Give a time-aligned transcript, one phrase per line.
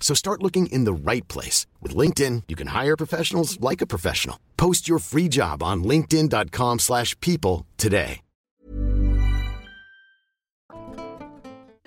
[0.00, 1.66] So start looking in the right place.
[1.80, 4.40] With LinkedIn, you can hire professionals like a professional.
[4.56, 8.22] Post your free job on linkedin.com slash people today.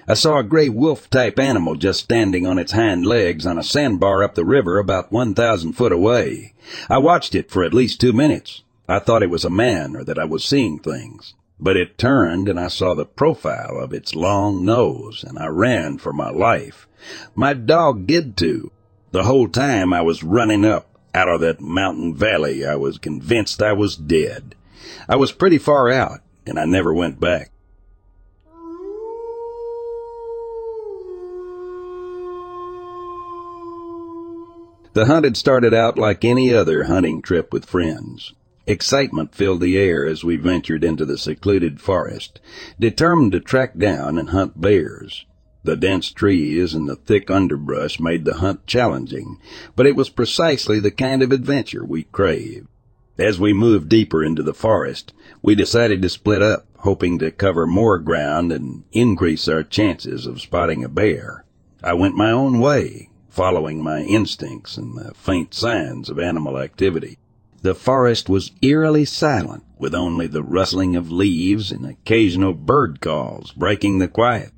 [0.05, 4.21] I saw a gray wolf-type animal just standing on its hind legs on a sandbar
[4.21, 6.53] up the river about 1,000 foot away.
[6.89, 8.63] I watched it for at least two minutes.
[8.85, 11.35] I thought it was a man or that I was seeing things.
[11.57, 15.97] But it turned and I saw the profile of its long nose and I ran
[15.99, 16.85] for my life.
[17.35, 18.71] My dog did too.
[19.11, 23.61] The whole time I was running up out of that mountain valley, I was convinced
[23.61, 24.55] I was dead.
[25.07, 27.51] I was pretty far out and I never went back.
[34.93, 38.33] The hunt had started out like any other hunting trip with friends.
[38.67, 42.39] Excitement filled the air as we ventured into the secluded forest,
[42.79, 45.25] determined to track down and hunt bears.
[45.65, 49.39] The dense trees and the thick underbrush made the hunt challenging,
[49.75, 52.67] but it was precisely the kind of adventure we craved.
[53.17, 57.67] As we moved deeper into the forest, we decided to split up, hoping to cover
[57.67, 61.45] more ground and increase our chances of spotting a bear.
[61.83, 67.17] I went my own way, following my instincts and the faint signs of animal activity.
[67.61, 73.51] The forest was eerily silent, with only the rustling of leaves and occasional bird calls
[73.51, 74.52] breaking the quiet.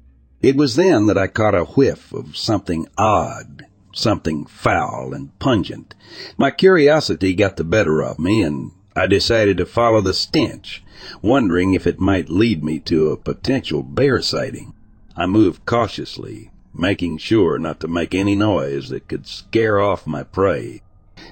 [0.46, 3.66] It was then that I caught a whiff of something odd,
[3.96, 5.96] something foul and pungent.
[6.38, 10.84] My curiosity got the better of me, and I decided to follow the stench,
[11.24, 14.76] wondering if it might lead me to a potential bear sighting.
[15.18, 20.22] I moved cautiously, making sure not to make any noise that could scare off my
[20.22, 20.84] prey.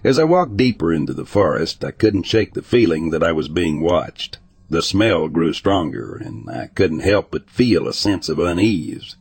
[0.04, 3.48] As I walked deeper into the forest, I couldn't shake the feeling that I was
[3.48, 4.40] being watched.
[4.74, 9.16] The smell grew stronger, and I couldn't help but feel a sense of unease.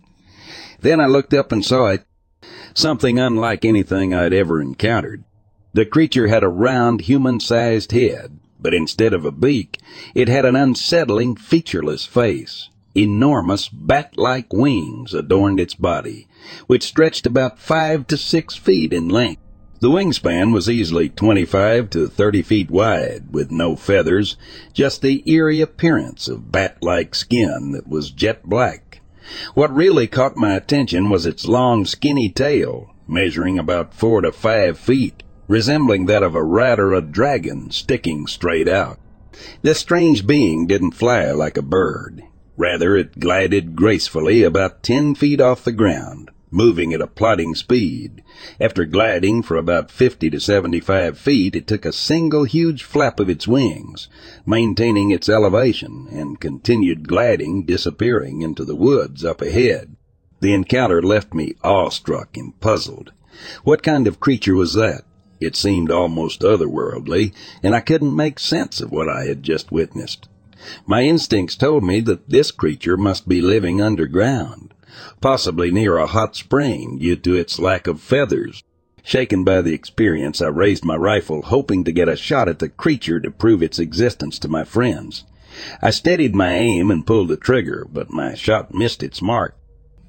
[0.80, 2.06] Then I looked up and saw it,
[2.72, 5.24] something unlike anything I'd ever encountered.
[5.74, 9.78] The creature had a round, human-sized head, but instead of a beak,
[10.14, 12.70] it had an unsettling, featureless face.
[12.94, 16.28] Enormous bat-like wings adorned its body,
[16.66, 19.41] which stretched about five to six feet in length.
[19.82, 24.36] The wingspan was easily 25 to 30 feet wide, with no feathers,
[24.72, 29.00] just the eerie appearance of bat-like skin that was jet black.
[29.54, 34.78] What really caught my attention was its long, skinny tail, measuring about four to five
[34.78, 39.00] feet, resembling that of a rat or a dragon sticking straight out.
[39.62, 42.22] This strange being didn't fly like a bird.
[42.56, 48.22] Rather, it glided gracefully about ten feet off the ground, moving at a plodding speed.
[48.60, 53.30] After gliding for about fifty to seventy-five feet, it took a single huge flap of
[53.30, 54.08] its wings,
[54.46, 59.96] maintaining its elevation, and continued gliding, disappearing into the woods up ahead.
[60.40, 63.12] The encounter left me awestruck and puzzled.
[63.64, 65.04] What kind of creature was that?
[65.40, 67.32] It seemed almost otherworldly,
[67.62, 70.28] and I couldn't make sense of what I had just witnessed.
[70.86, 74.71] My instincts told me that this creature must be living underground,
[75.20, 78.62] possibly near a hot spring due to its lack of feathers.
[79.04, 82.68] Shaken by the experience, I raised my rifle, hoping to get a shot at the
[82.68, 85.24] creature to prove its existence to my friends.
[85.80, 89.56] I steadied my aim and pulled the trigger, but my shot missed its mark.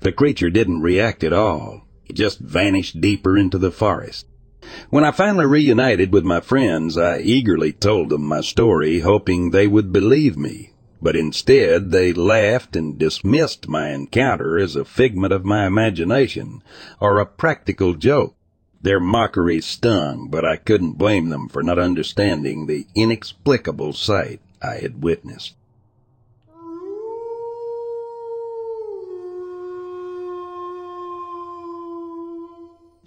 [0.01, 1.87] The creature didn't react at all.
[2.05, 4.27] It just vanished deeper into the forest.
[4.89, 9.67] When I finally reunited with my friends, I eagerly told them my story, hoping they
[9.67, 10.72] would believe me.
[11.03, 16.63] But instead, they laughed and dismissed my encounter as a figment of my imagination
[17.01, 18.35] or a practical joke.
[18.81, 24.75] Their mockery stung, but I couldn't blame them for not understanding the inexplicable sight I
[24.75, 25.55] had witnessed.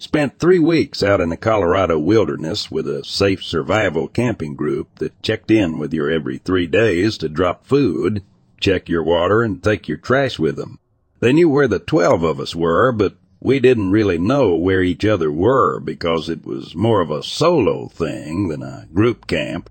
[0.07, 5.21] Spent three weeks out in the Colorado wilderness with a safe survival camping group that
[5.21, 8.23] checked in with you every three days to drop food,
[8.61, 10.79] check your water, and take your trash with them.
[11.19, 15.05] They knew where the twelve of us were, but we didn't really know where each
[15.05, 19.69] other were because it was more of a solo thing than a group camp.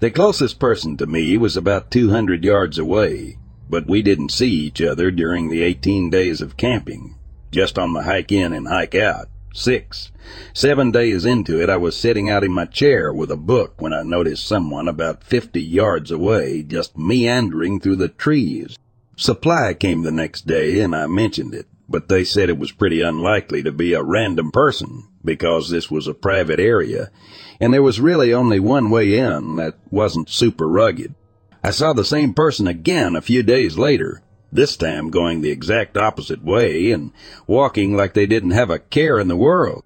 [0.00, 3.38] The closest person to me was about 200 yards away,
[3.70, 7.14] but we didn't see each other during the 18 days of camping,
[7.50, 9.30] just on the hike in and hike out.
[9.54, 10.10] Six.
[10.54, 13.92] Seven days into it, I was sitting out in my chair with a book when
[13.92, 18.78] I noticed someone about fifty yards away just meandering through the trees.
[19.16, 23.02] Supply came the next day and I mentioned it, but they said it was pretty
[23.02, 27.10] unlikely to be a random person because this was a private area
[27.60, 31.14] and there was really only one way in that wasn't super rugged.
[31.62, 34.20] I saw the same person again a few days later,
[34.52, 37.10] this time going the exact opposite way and
[37.46, 39.82] walking like they didn't have a care in the world.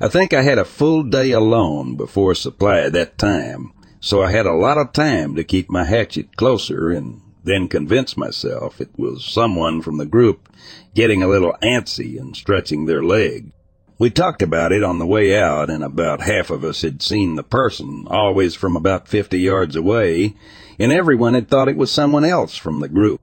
[0.00, 4.46] I think I had a full day alone before supply that time, so I had
[4.46, 9.24] a lot of time to keep my hatchet closer and then convince myself it was
[9.24, 10.48] someone from the group
[10.94, 13.52] getting a little antsy and stretching their leg.
[13.98, 17.34] We talked about it on the way out, and about half of us had seen
[17.34, 20.34] the person, always from about fifty yards away,
[20.78, 23.20] and everyone had thought it was someone else from the group.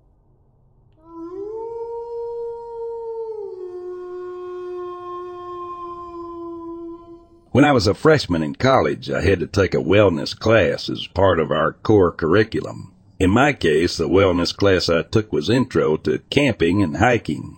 [7.55, 11.07] When I was a freshman in college, I had to take a wellness class as
[11.07, 12.91] part of our core curriculum.
[13.17, 17.57] In my case, the wellness class I took was intro to camping and hiking.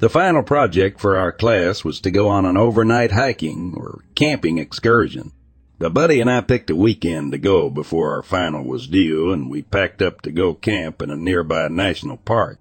[0.00, 4.58] The final project for our class was to go on an overnight hiking or camping
[4.58, 5.30] excursion.
[5.78, 9.48] The buddy and I picked a weekend to go before our final was due, and
[9.48, 12.58] we packed up to go camp in a nearby national park.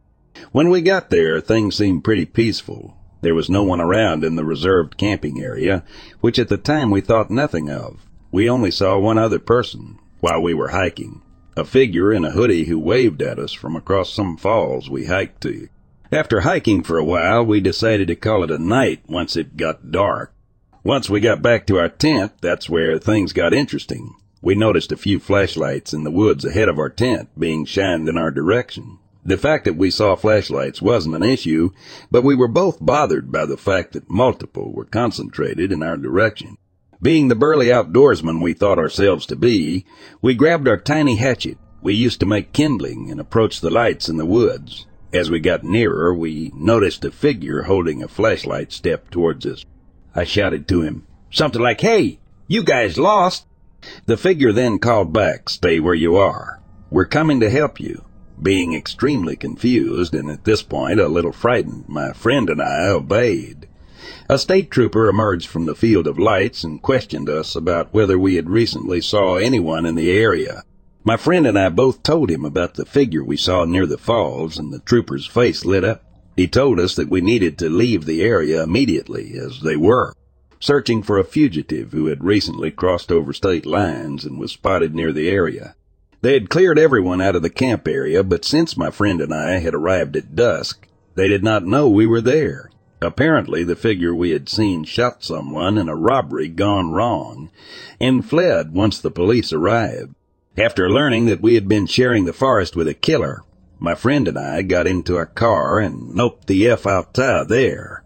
[0.51, 2.96] When we got there, things seemed pretty peaceful.
[3.21, 5.83] There was no one around in the reserved camping area,
[6.21, 8.05] which at the time we thought nothing of.
[8.31, 11.21] We only saw one other person while we were hiking,
[11.55, 15.41] a figure in a hoodie who waved at us from across some falls we hiked
[15.41, 15.67] to.
[16.11, 19.91] After hiking for a while, we decided to call it a night once it got
[19.91, 20.33] dark.
[20.83, 24.13] Once we got back to our tent, that's where things got interesting.
[24.41, 28.17] We noticed a few flashlights in the woods ahead of our tent being shined in
[28.17, 28.99] our direction.
[29.27, 31.69] The fact that we saw flashlights wasn't an issue,
[32.09, 36.57] but we were both bothered by the fact that multiple were concentrated in our direction.
[37.01, 39.85] Being the burly outdoorsmen we thought ourselves to be,
[40.21, 44.17] we grabbed our tiny hatchet we used to make kindling and approached the lights in
[44.17, 44.85] the woods.
[45.13, 49.65] As we got nearer, we noticed a figure holding a flashlight step towards us.
[50.15, 53.45] I shouted to him, something like, Hey, you guys lost!
[54.05, 56.61] The figure then called back, Stay where you are.
[56.89, 58.03] We're coming to help you.
[58.41, 63.67] Being extremely confused and at this point a little frightened, my friend and I obeyed.
[64.29, 68.35] A state trooper emerged from the field of lights and questioned us about whether we
[68.35, 70.63] had recently saw anyone in the area.
[71.03, 74.59] My friend and I both told him about the figure we saw near the falls,
[74.59, 76.03] and the trooper's face lit up.
[76.35, 80.13] He told us that we needed to leave the area immediately, as they were
[80.59, 85.13] searching for a fugitive who had recently crossed over state lines and was spotted near
[85.13, 85.75] the area.
[86.21, 89.59] They had cleared everyone out of the camp area, but since my friend and I
[89.59, 92.69] had arrived at dusk, they did not know we were there.
[93.01, 97.51] Apparently, the figure we had seen shot someone in a robbery gone wrong
[97.99, 100.15] and fled once the police arrived.
[100.57, 103.43] After learning that we had been sharing the forest with a killer,
[103.79, 108.03] my friend and I got into a car and noped the F out there.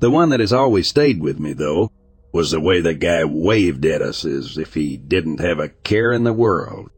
[0.00, 1.92] The one that has always stayed with me, though,
[2.32, 6.12] was the way the guy waved at us as if he didn't have a care
[6.12, 6.90] in the world.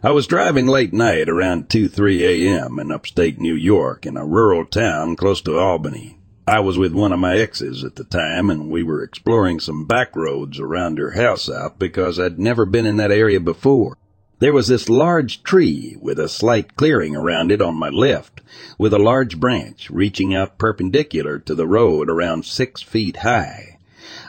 [0.00, 2.78] I was driving late night around 2 3 a.m.
[2.78, 6.20] in upstate New York in a rural town close to Albany.
[6.46, 9.86] I was with one of my exes at the time and we were exploring some
[9.86, 13.98] back roads around her house out because I'd never been in that area before.
[14.38, 18.40] There was this large tree with a slight clearing around it on my left,
[18.78, 23.78] with a large branch reaching out perpendicular to the road around six feet high.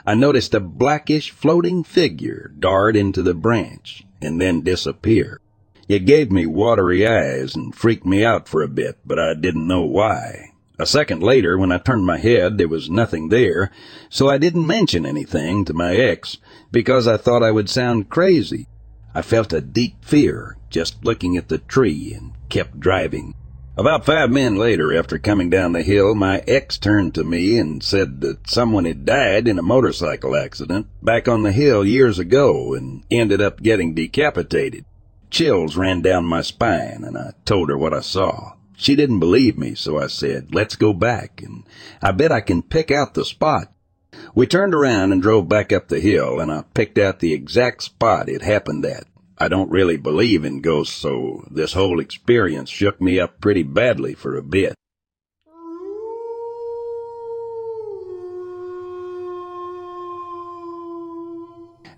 [0.04, 5.40] I noticed a blackish floating figure dart into the branch and then disappear.
[5.90, 9.66] It gave me watery eyes and freaked me out for a bit, but I didn't
[9.66, 10.52] know why.
[10.78, 13.72] A second later, when I turned my head, there was nothing there,
[14.08, 16.36] so I didn't mention anything to my ex
[16.70, 18.68] because I thought I would sound crazy.
[19.16, 23.34] I felt a deep fear just looking at the tree and kept driving.
[23.76, 27.82] About five men later, after coming down the hill, my ex turned to me and
[27.82, 32.74] said that someone had died in a motorcycle accident back on the hill years ago
[32.74, 34.84] and ended up getting decapitated.
[35.30, 38.54] Chills ran down my spine, and I told her what I saw.
[38.76, 41.64] She didn't believe me, so I said, let's go back, and
[42.02, 43.72] I bet I can pick out the spot.
[44.34, 47.82] We turned around and drove back up the hill, and I picked out the exact
[47.82, 49.04] spot it happened at.
[49.38, 54.14] I don't really believe in ghosts, so this whole experience shook me up pretty badly
[54.14, 54.74] for a bit.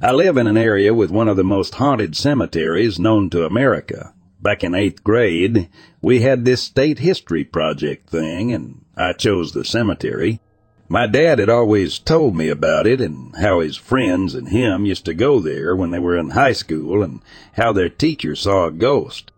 [0.05, 4.13] I live in an area with one of the most haunted cemeteries known to America.
[4.41, 5.69] Back in eighth grade,
[6.01, 10.41] we had this state history project thing, and I chose the cemetery.
[10.89, 15.05] My dad had always told me about it and how his friends and him used
[15.05, 17.21] to go there when they were in high school and
[17.53, 19.31] how their teacher saw a ghost.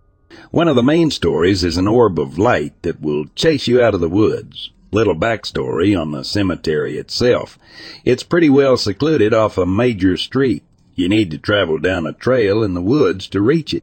[0.50, 3.92] One of the main stories is an orb of light that will chase you out
[3.92, 4.70] of the woods.
[4.94, 7.58] Little backstory on the cemetery itself.
[8.04, 10.62] It's pretty well secluded off a major street.
[10.94, 13.82] You need to travel down a trail in the woods to reach it.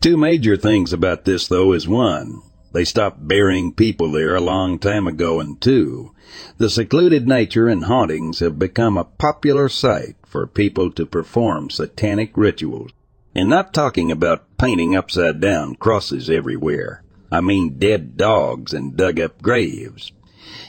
[0.00, 4.78] Two major things about this though is one, they stopped burying people there a long
[4.78, 6.12] time ago, and two,
[6.58, 12.36] the secluded nature and hauntings have become a popular site for people to perform satanic
[12.36, 12.92] rituals.
[13.34, 17.02] And not talking about painting upside down crosses everywhere.
[17.32, 20.12] I mean dead dogs and dug up graves.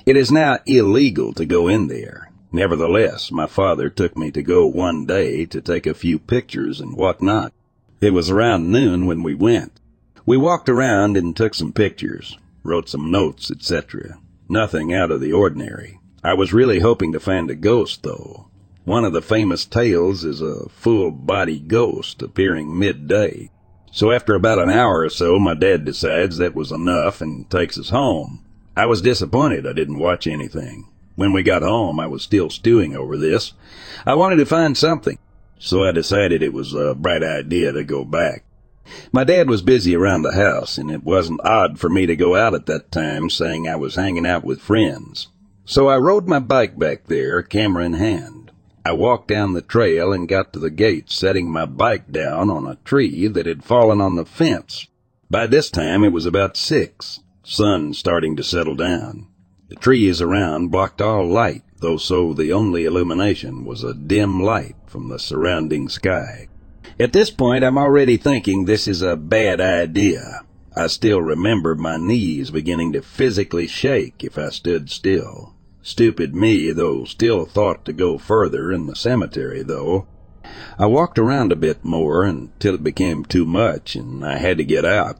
[0.08, 2.32] It is now illegal to go in there.
[2.54, 6.96] Nevertheless, my father took me to go one day to take a few pictures and
[6.96, 7.52] what not.
[8.00, 9.82] It was around noon when we went.
[10.26, 14.18] We walked around and took some pictures, wrote some notes, etc.
[14.48, 16.00] Nothing out of the ordinary.
[16.24, 18.48] I was really hoping to find a ghost, though.
[18.86, 23.52] One of the famous tales is a full body ghost appearing midday.
[23.92, 27.78] So after about an hour or so, my dad decides that was enough and takes
[27.78, 28.46] us home.
[28.78, 30.88] I was disappointed I didn't watch anything.
[31.16, 33.54] When we got home, I was still stewing over this.
[34.06, 35.18] I wanted to find something,
[35.58, 38.44] so I decided it was a bright idea to go back.
[39.12, 42.36] My dad was busy around the house, and it wasn't odd for me to go
[42.36, 45.30] out at that time saying I was hanging out with friends.
[45.66, 48.52] So I rode my bike back there, camera in hand.
[48.86, 52.68] I walked down the trail and got to the gate, setting my bike down on
[52.68, 54.86] a tree that had fallen on the fence.
[55.32, 59.28] By this time it was about six sun starting to settle down.
[59.70, 64.76] The trees around blocked all light, though so the only illumination was a dim light
[64.86, 66.50] from the surrounding sky.
[67.00, 70.42] At this point, I'm already thinking this is a bad idea.
[70.76, 75.54] I still remember my knees beginning to physically shake if I stood still.
[75.82, 80.06] Stupid me, though, still thought to go further in the cemetery, though.
[80.78, 84.64] I walked around a bit more until it became too much and I had to
[84.64, 85.18] get out.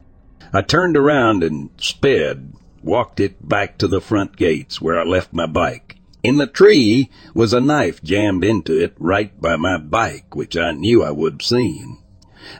[0.52, 5.32] I turned around and sped, walked it back to the front gates where I left
[5.32, 5.96] my bike.
[6.22, 10.72] In the tree was a knife jammed into it right by my bike, which I
[10.72, 11.98] knew I would have seen.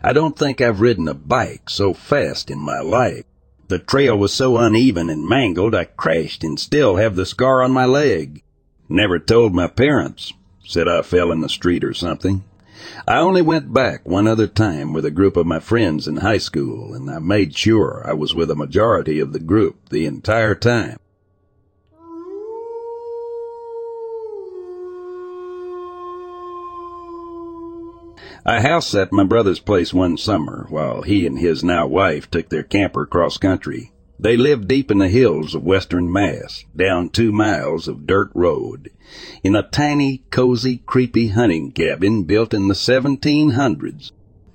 [0.03, 3.25] I don't think I've ridden a bike so fast in my life.
[3.69, 7.73] The trail was so uneven and mangled I crashed and still have the scar on
[7.73, 8.43] my leg.
[8.89, 10.33] Never told my parents.
[10.65, 12.45] Said I fell in the street or something.
[13.07, 16.39] I only went back one other time with a group of my friends in high
[16.39, 20.55] school, and I made sure I was with a majority of the group the entire
[20.55, 20.99] time.
[28.47, 32.49] I house at my brother's place one summer while he and his now wife took
[32.49, 33.93] their camper cross country.
[34.21, 38.91] They lived deep in the hills of western Mass, down two miles of dirt road,
[39.45, 44.11] in a tiny, cozy, creepy hunting cabin built in the 1700s.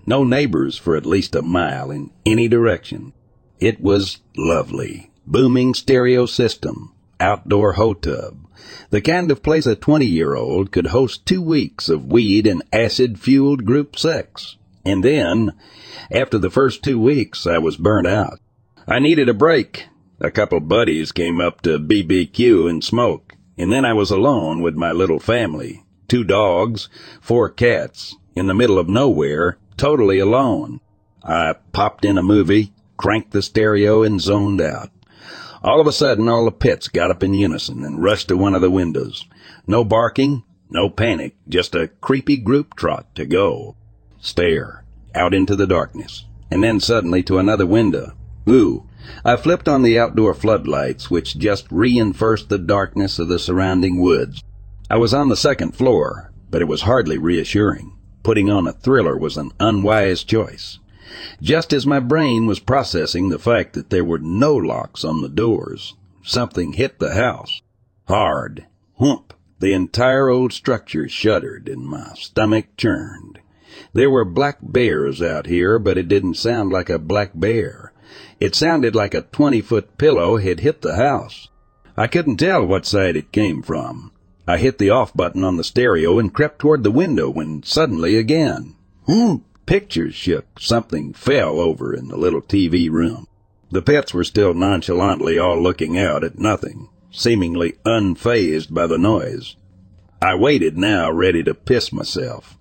[0.05, 3.13] No neighbors for at least a mile in any direction.
[3.59, 5.11] It was lovely.
[5.25, 6.91] Booming stereo system,
[7.21, 8.45] outdoor hot tub,
[8.89, 12.63] the kind of place a 20 year old could host two weeks of weed and
[12.73, 14.57] acid fueled group sex.
[14.85, 15.53] And then,
[16.11, 18.39] after the first two weeks, I was burnt out.
[18.85, 19.87] I needed a break.
[20.19, 24.75] A couple buddies came up to BBQ and smoke, and then I was alone with
[24.75, 25.85] my little family.
[26.09, 26.89] Two dogs,
[27.21, 30.81] four cats, in the middle of nowhere, totally alone.
[31.23, 34.89] I popped in a movie, cranked the stereo, and zoned out.
[35.63, 38.53] All of a sudden, all the pets got up in unison and rushed to one
[38.53, 39.25] of the windows.
[39.65, 43.77] No barking, no panic, just a creepy group trot to go.
[44.19, 44.83] Stare
[45.15, 48.11] out into the darkness, and then suddenly to another window.
[48.47, 48.87] Ooh!
[49.25, 54.43] I flipped on the outdoor floodlights, which just reinforced the darkness of the surrounding woods.
[54.89, 57.97] I was on the second floor, but it was hardly reassuring.
[58.23, 60.79] Putting on a thriller was an unwise choice
[61.41, 65.29] just as my brain was processing the fact that there were no locks on the
[65.29, 65.95] doors.
[66.23, 67.61] Something hit the house.
[68.07, 68.65] Hard.
[68.99, 69.33] Whump.
[69.59, 73.39] The entire old structure shuddered and my stomach churned.
[73.93, 77.92] There were black bears out here, but it didn't sound like a black bear.
[78.39, 81.47] It sounded like a twenty foot pillow had hit the house.
[81.97, 84.11] I couldn't tell what side it came from.
[84.47, 88.15] I hit the off button on the stereo and crept toward the window when suddenly
[88.17, 88.75] again.
[89.07, 89.41] Whoop!
[89.65, 90.59] Pictures shook.
[90.59, 93.27] Something fell over in the little TV room.
[93.71, 99.55] The pets were still nonchalantly all looking out at nothing, seemingly unfazed by the noise.
[100.21, 102.57] I waited now, ready to piss myself.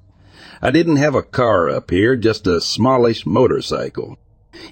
[0.62, 4.16] I didn't have a car up here, just a smallish motorcycle.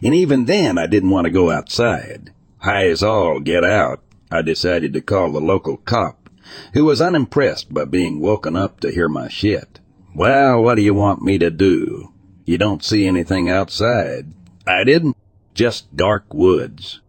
[0.03, 2.33] And even then, I didn't want to go outside.
[2.59, 6.29] High as all get out, I decided to call the local cop,
[6.75, 9.81] who was unimpressed by being woken up to hear my shit.
[10.15, 12.13] Well, what do you want me to do?
[12.45, 14.33] You don't see anything outside.
[14.67, 15.17] I didn't.
[15.55, 17.01] Just dark woods.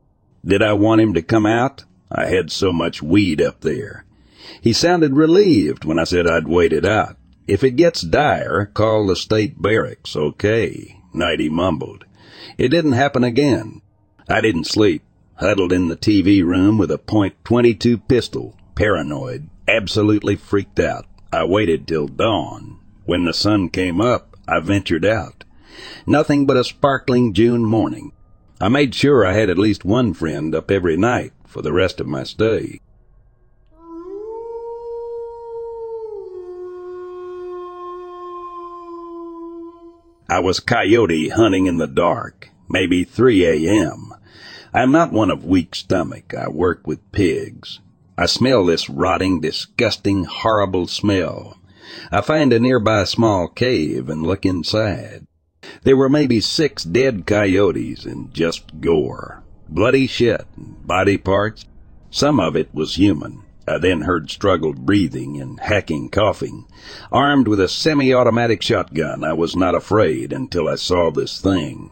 [0.45, 1.84] Did I want him to come out?
[2.12, 4.05] I had so much weed up there.
[4.62, 7.17] He sounded relieved when I said I'd wait it out.
[7.47, 12.05] If it gets dire, call the state barracks, okay, Nighty mumbled.
[12.58, 13.82] It didn't happen again.
[14.30, 15.04] I didn't sleep,
[15.36, 21.06] huddled in the TV room with a point .22 pistol, paranoid, absolutely freaked out.
[21.34, 22.80] I waited till dawn.
[23.06, 25.43] When the sun came up, I ventured out.
[26.06, 28.12] Nothing but a sparkling June morning.
[28.60, 31.99] I made sure I had at least one friend up every night for the rest
[31.99, 32.80] of my stay.
[40.31, 44.13] I was coyote hunting in the dark, maybe 3 a.m.
[44.73, 46.33] I'm not one of weak stomach.
[46.33, 47.81] I work with pigs.
[48.17, 51.57] I smell this rotting, disgusting, horrible smell.
[52.13, 55.27] I find a nearby small cave and look inside.
[55.83, 59.43] There were maybe six dead coyotes and just gore.
[59.67, 61.65] Bloody shit body parts.
[62.09, 63.40] Some of it was human.
[63.67, 66.65] I then heard struggled breathing and hacking coughing.
[67.12, 71.91] Armed with a semi-automatic shotgun, I was not afraid until I saw this thing.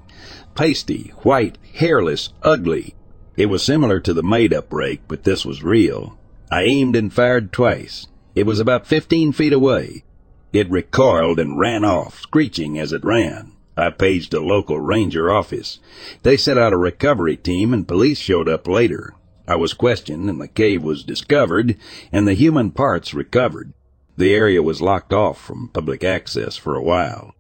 [0.56, 2.96] Pasty, white, hairless, ugly.
[3.38, 6.18] It was similar to the made-up rake, but this was real.
[6.52, 8.08] I aimed and fired twice.
[8.36, 10.04] It was about fifteen feet away.
[10.52, 13.54] It recoiled and ran off, screeching as it ran.
[13.78, 15.80] I paged a local ranger office.
[16.24, 19.14] They sent out a recovery team and police showed up later.
[19.50, 21.76] I was questioned and the cave was discovered
[22.12, 23.74] and the human parts recovered.
[24.16, 27.34] The area was locked off from public access for a while.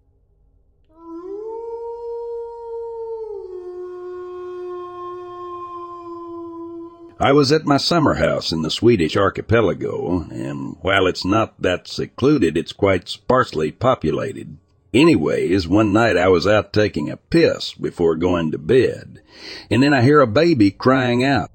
[7.21, 11.85] I was at my summer house in the Swedish archipelago, and while it's not that
[11.85, 14.57] secluded, it's quite sparsely populated.
[14.93, 19.21] Anyways, one night I was out taking a piss before going to bed,
[19.69, 21.51] and then I hear a baby crying out.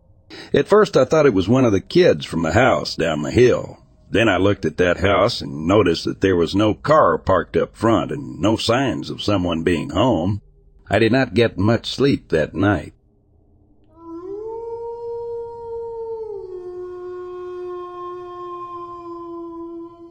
[0.53, 3.31] At first I thought it was one of the kids from the house down the
[3.31, 3.79] hill.
[4.11, 7.77] Then I looked at that house and noticed that there was no car parked up
[7.77, 10.41] front and no signs of someone being home.
[10.89, 12.93] I did not get much sleep that night.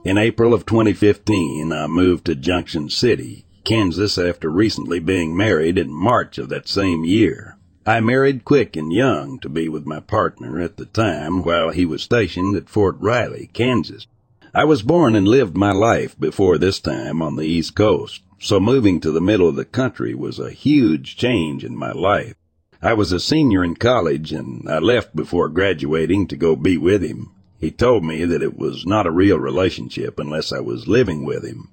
[0.06, 5.94] In April of 2015, I moved to Junction City, Kansas after recently being married in
[5.94, 7.58] March of that same year.
[7.86, 11.86] I married quick and young to be with my partner at the time while he
[11.86, 14.08] was stationed at Fort Riley, Kansas.
[14.54, 18.58] I was born and lived my life before this time on the East Coast, so
[18.58, 22.36] moving to the middle of the country was a huge change in my life.
[22.82, 27.04] I was a senior in college and I left before graduating to go be with
[27.04, 27.32] him.
[27.60, 31.44] He told me that it was not a real relationship unless I was living with
[31.44, 31.68] him.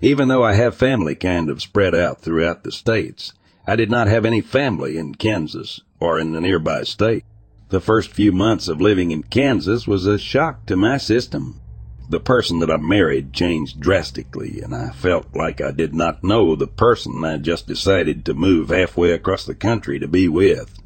[0.00, 3.34] Even though I have family kind of spread out throughout the states,
[3.70, 7.22] I did not have any family in Kansas or in the nearby state.
[7.68, 11.60] The first few months of living in Kansas was a shock to my system.
[12.08, 16.56] The person that I married changed drastically, and I felt like I did not know
[16.56, 20.76] the person I just decided to move halfway across the country to be with.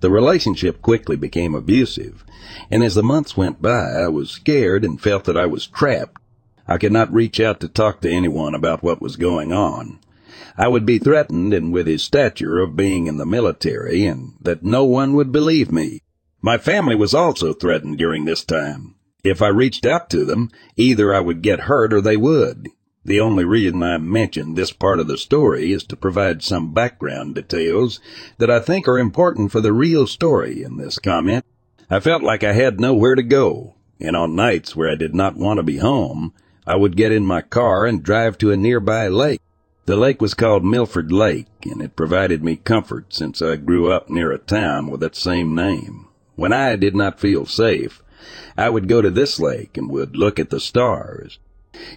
[0.00, 2.24] The relationship quickly became abusive,
[2.68, 6.20] and as the months went by, I was scared and felt that I was trapped.
[6.66, 10.00] I could not reach out to talk to anyone about what was going on.
[10.60, 14.64] I would be threatened and with his stature of being in the military and that
[14.64, 16.02] no one would believe me.
[16.42, 18.96] My family was also threatened during this time.
[19.22, 22.70] If I reached out to them, either I would get hurt or they would.
[23.04, 27.36] The only reason I mention this part of the story is to provide some background
[27.36, 28.00] details
[28.38, 31.44] that I think are important for the real story in this comment.
[31.88, 35.36] I felt like I had nowhere to go, and on nights where I did not
[35.36, 36.34] want to be home,
[36.66, 39.40] I would get in my car and drive to a nearby lake.
[39.88, 44.10] The lake was called Milford Lake, and it provided me comfort since I grew up
[44.10, 46.08] near a town with that same name.
[46.36, 48.02] When I did not feel safe,
[48.54, 51.38] I would go to this lake and would look at the stars.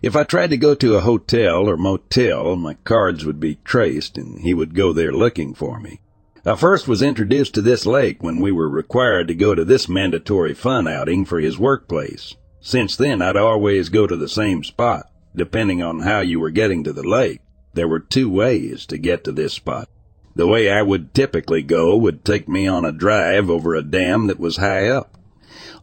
[0.02, 4.18] If I tried to go to a hotel or motel, my cards would be traced
[4.18, 6.00] and he would go there looking for me.
[6.46, 9.90] I first was introduced to this lake when we were required to go to this
[9.90, 12.38] mandatory fun outing for his workplace.
[12.62, 16.86] Since then, I'd always go to the same spot, depending on how you were getting
[16.86, 17.42] to the lake.
[17.74, 19.88] There were two ways to get to this spot.
[20.36, 24.28] The way I would typically go would take me on a drive over a dam
[24.28, 25.18] that was high up.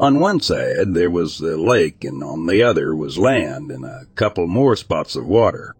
[0.01, 4.07] On one side there was the lake and on the other was land and a
[4.14, 5.74] couple more spots of water.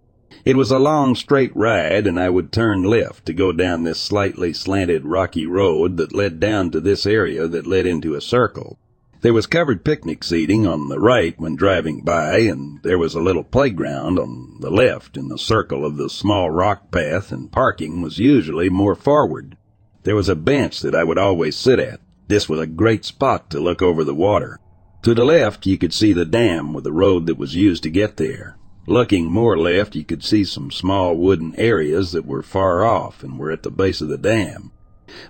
[0.45, 4.01] It was a long straight ride and I would turn left to go down this
[4.01, 8.79] slightly slanted rocky road that led down to this area that led into a circle.
[9.21, 13.21] There was covered picnic seating on the right when driving by, and there was a
[13.21, 18.01] little playground on the left in the circle of the small rock path, and parking
[18.01, 19.57] was usually more forward.
[20.05, 22.01] There was a bench that I would always sit at.
[22.29, 24.61] This was a great spot to look over the water.
[25.03, 27.91] To the left, you could see the dam with the road that was used to
[27.91, 28.57] get there.
[28.87, 33.37] Looking more left, you could see some small wooden areas that were far off and
[33.37, 34.71] were at the base of the dam.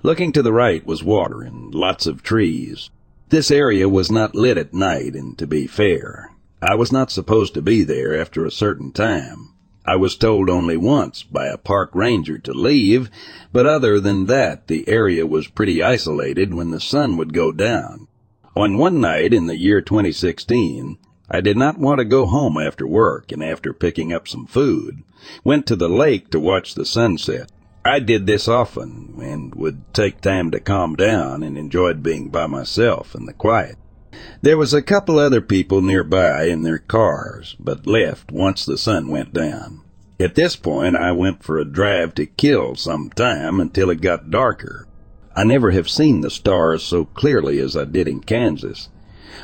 [0.02, 2.90] Looking to the right was water and lots of trees.
[3.30, 6.30] This area was not lit at night, and to be fair,
[6.62, 9.50] I was not supposed to be there after a certain time.
[9.84, 13.10] I was told only once by a park ranger to leave,
[13.52, 18.06] but other than that, the area was pretty isolated when the sun would go down.
[18.56, 20.96] On one night in the year 2016,
[21.30, 25.02] I did not want to go home after work and after picking up some food,
[25.44, 27.52] went to the lake to watch the sunset.
[27.88, 32.46] I did this often and would take time to calm down and enjoyed being by
[32.46, 33.76] myself in the quiet.
[34.42, 39.08] There was a couple other people nearby in their cars, but left once the sun
[39.08, 39.82] went down.
[40.20, 44.30] At this point, I went for a drive to kill some time until it got
[44.30, 44.86] darker.
[45.34, 48.88] I never have seen the stars so clearly as I did in Kansas.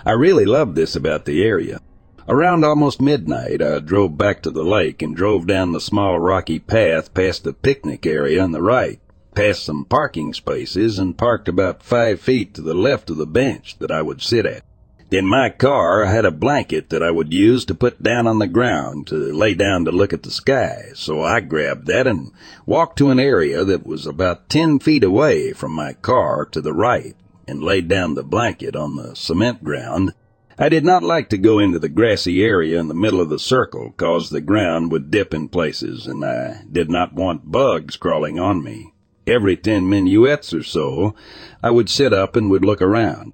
[0.04, 1.80] I really loved this about the area.
[2.26, 6.58] Around almost midnight, I drove back to the lake and drove down the small rocky
[6.58, 8.98] path past the picnic area on the right,
[9.34, 13.76] past some parking spaces, and parked about five feet to the left of the bench
[13.78, 14.62] that I would sit at.
[15.10, 18.38] In my car, I had a blanket that I would use to put down on
[18.38, 22.32] the ground to lay down to look at the sky, so I grabbed that and
[22.64, 26.72] walked to an area that was about ten feet away from my car to the
[26.72, 27.14] right
[27.46, 30.14] and laid down the blanket on the cement ground.
[30.56, 33.40] I did not like to go into the grassy area in the middle of the
[33.40, 38.38] circle, cause the ground would dip in places, and I did not want bugs crawling
[38.38, 38.92] on me.
[39.26, 41.14] Every ten minuets or so,
[41.62, 43.32] I would sit up and would look around,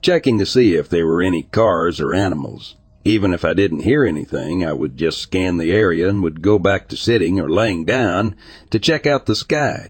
[0.00, 2.76] checking to see if there were any cars or animals.
[3.04, 6.58] Even if I didn't hear anything, I would just scan the area and would go
[6.58, 8.36] back to sitting or laying down
[8.70, 9.88] to check out the sky.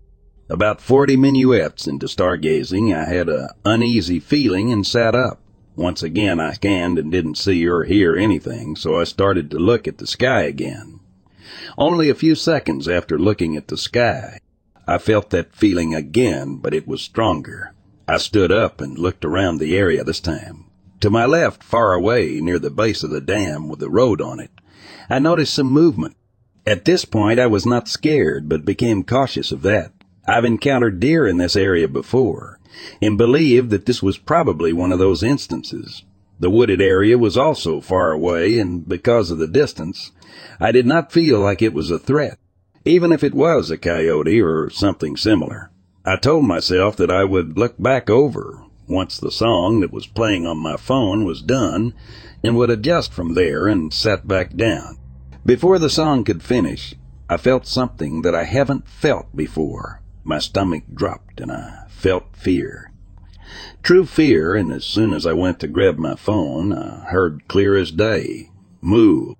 [0.48, 5.42] About forty minuets into stargazing, I had a uneasy feeling and sat up.
[5.76, 9.88] Once again, I scanned and didn't see or hear anything, so I started to look
[9.88, 11.00] at the sky again.
[11.76, 14.38] Only a few seconds after looking at the sky,
[14.86, 17.72] I felt that feeling again, but it was stronger.
[18.06, 20.66] I stood up and looked around the area this time.
[21.00, 24.40] To my left, far away, near the base of the dam with the road on
[24.40, 24.50] it,
[25.10, 26.16] I noticed some movement.
[26.66, 29.92] At this point, I was not scared, but became cautious of that.
[30.26, 32.58] I've encountered deer in this area before,
[33.02, 36.04] and believed that this was probably one of those instances.
[36.40, 40.12] The wooded area was also far away, and because of the distance,
[40.58, 42.38] I did not feel like it was a threat,
[42.84, 45.70] even if it was a coyote or something similar.
[46.04, 50.46] I told myself that I would look back over once the song that was playing
[50.46, 51.94] on my phone was done
[52.42, 54.98] and would adjust from there and sat back down.
[55.46, 56.94] Before the song could finish,
[57.28, 60.02] I felt something that I haven't felt before.
[60.24, 62.90] My stomach dropped and I felt fear.
[63.82, 67.76] True fear, and as soon as I went to grab my phone, I heard clear
[67.76, 69.34] as day, moo.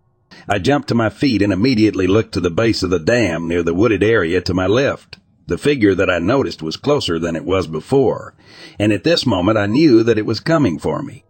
[0.47, 3.63] I jumped to my feet and immediately looked to the base of the dam near
[3.63, 5.17] the wooded area to my left.
[5.47, 8.35] The figure that I noticed was closer than it was before,
[8.79, 11.25] and at this moment I knew that it was coming for me.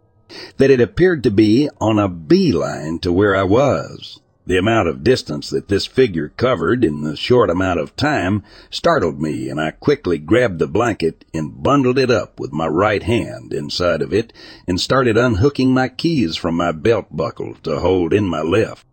[0.57, 4.19] That it appeared to be on a beeline to where I was.
[4.47, 9.19] The amount of distance that this figure covered in the short amount of time startled
[9.19, 13.53] me, and I quickly grabbed the blanket and bundled it up with my right hand
[13.53, 14.33] inside of it
[14.67, 18.85] and started unhooking my keys from my belt buckle to hold in my left.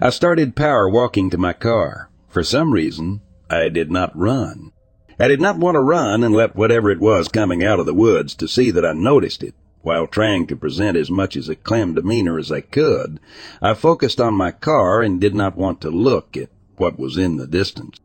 [0.00, 2.10] I started power walking to my car.
[2.28, 4.72] For some reason, I did not run.
[5.20, 7.94] I did not want to run and let whatever it was coming out of the
[7.94, 9.54] woods to see that I noticed it.
[9.86, 13.20] While trying to present as much as a calm demeanor as I could,
[13.62, 17.36] I focused on my car and did not want to look at what was in
[17.36, 18.00] the distance.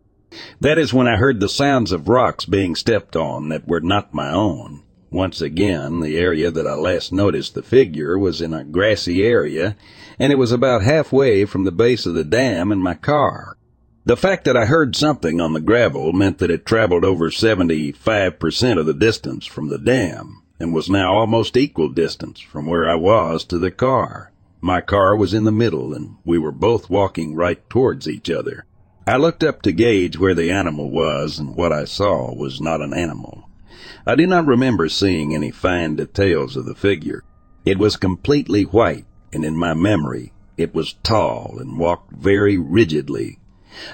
[0.60, 4.14] That is when I heard the sounds of rocks being stepped on that were not
[4.14, 4.84] my own.
[5.10, 9.76] Once again, the area that I last noticed the figure was in a grassy area,
[10.20, 13.58] and it was about halfway from the base of the dam and my car.
[14.06, 18.78] The fact that I heard something on the gravel meant that it traveled over 75%
[18.78, 22.94] of the distance from the dam and was now almost equal distance from where I
[22.94, 24.32] was to the car.
[24.62, 28.66] My car was in the middle, and we were both walking right towards each other.
[29.08, 32.80] I looked up to gauge where the animal was, and what I saw was not
[32.80, 33.50] an animal.
[34.06, 37.24] I do not remember seeing any fine details of the figure.
[37.66, 43.40] It was completely white, and in my memory, it was tall and walked very rigidly.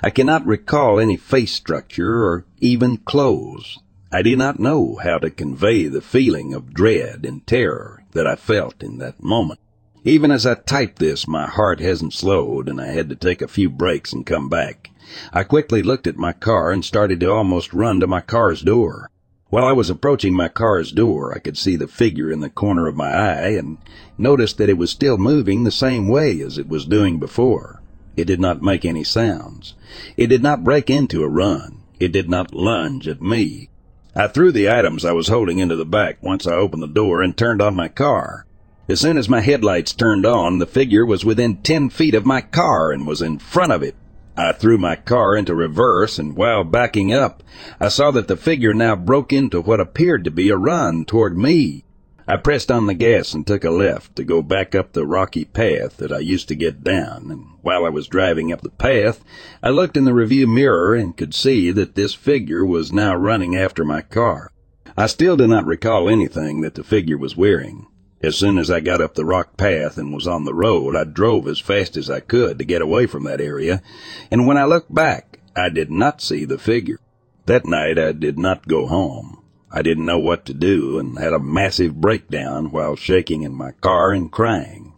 [0.04, 3.80] I cannot recall any face structure or even clothes.
[4.10, 8.38] I did not know how to convey the feeling of dread and terror that I
[8.38, 9.60] felt in that moment.
[10.06, 13.50] Even as I type this, my heart hasn't slowed and I had to take a
[13.50, 14.92] few breaks and come back.
[15.34, 19.10] I quickly looked at my car and started to almost run to my car's door.
[19.50, 22.88] While I was approaching my car's door, I could see the figure in the corner
[22.88, 23.78] of my eye and
[24.18, 27.82] noticed that it was still moving the same way as it was doing before.
[28.16, 29.74] It did not make any sounds.
[30.16, 31.82] It did not break into a run.
[32.00, 33.70] It did not lunge at me.
[34.20, 37.22] I threw the items I was holding into the back once I opened the door
[37.22, 38.48] and turned on my car.
[38.90, 42.42] As soon as my headlights turned on, the figure was within ten feet of my
[42.42, 43.94] car and was in front of it.
[44.36, 47.44] I threw my car into reverse, and while backing up,
[47.80, 51.38] I saw that the figure now broke into what appeared to be a run toward
[51.38, 51.86] me.
[52.30, 55.46] I pressed on the gas and took a left to go back up the rocky
[55.46, 59.24] path that I used to get down, and while I was driving up the path,
[59.64, 63.56] I looked in the review mirror and could see that this figure was now running
[63.56, 64.52] after my car.
[64.98, 67.88] I still do not recall anything that the figure was wearing.
[68.22, 71.06] As soon as I got up the rock path and was on the road, I
[71.06, 73.82] drove as fast as I could to get away from that area,
[74.30, 77.00] and when I looked back, I did not see the figure.
[77.46, 79.44] That night I did not go home.
[79.72, 83.72] I didn't know what to do and had a massive breakdown while shaking in my
[83.72, 84.94] car and crying.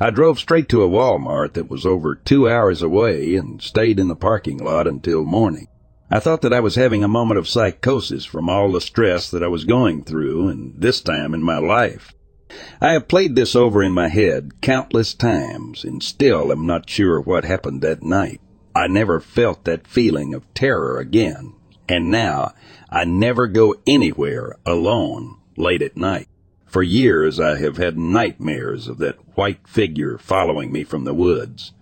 [0.00, 4.08] I drove straight to a Walmart that was over two hours away and stayed in
[4.08, 5.68] the parking lot until morning.
[6.10, 9.42] I thought that I was having a moment of psychosis from all the stress that
[9.42, 12.14] I was going through and this time in my life.
[12.80, 17.20] I have played this over in my head countless times and still am not sure
[17.20, 18.40] what happened that night.
[18.74, 21.54] I never felt that feeling of terror again.
[21.88, 22.52] And now
[22.90, 26.28] I never go anywhere alone late at night.
[26.66, 31.72] For years I have had nightmares of that white figure following me from the woods.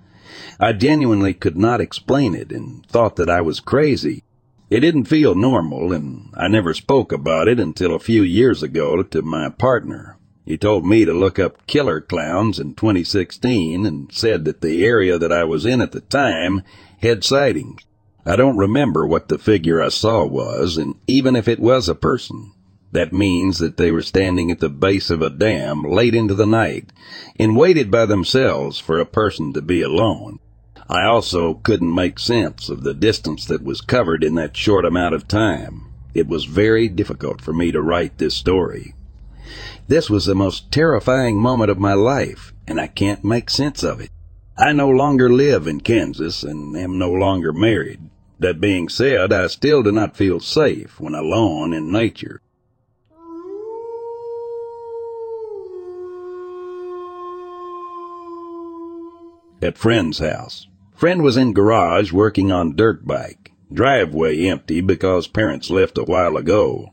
[0.61, 4.23] I genuinely could not explain it and thought that I was crazy.
[4.71, 9.03] It didn't feel normal, and I never spoke about it until a few years ago
[9.03, 10.19] to my partner.
[10.45, 15.19] He told me to look up killer clowns in 2016 and said that the area
[15.19, 16.63] that I was in at the time
[17.01, 17.83] had sightings.
[18.27, 21.95] I don't remember what the figure I saw was, and even if it was a
[21.95, 22.53] person,
[22.93, 26.47] that means that they were standing at the base of a dam late into the
[26.47, 26.91] night
[27.39, 30.39] and waited by themselves for a person to be alone.
[30.89, 35.15] I also couldn't make sense of the distance that was covered in that short amount
[35.15, 35.93] of time.
[36.15, 38.95] It was very difficult for me to write this story.
[39.89, 44.01] This was the most terrifying moment of my life, and I can't make sense of
[44.01, 44.09] it.
[44.57, 48.01] I no longer live in Kansas and am no longer married.
[48.45, 52.43] That being said, I still do not feel safe when alone in nature.
[59.63, 60.67] At friend's house.
[60.95, 63.53] Friend was in garage working on dirt bike.
[63.73, 66.91] Driveway empty because parents left a while ago.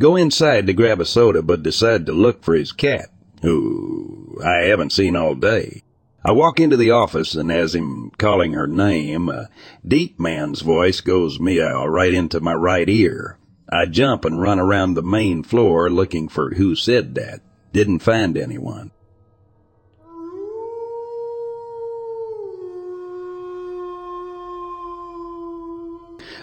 [0.00, 3.08] Go inside to grab a soda but decide to look for his cat,
[3.42, 5.84] who I haven't seen all day.
[6.24, 9.48] I walk into the office and as him calling her name, a
[9.86, 13.38] deep man's voice goes meow uh, right into my right ear.
[13.72, 17.40] I jump and run around the main floor looking for who said that.
[17.72, 18.92] Didn't find anyone.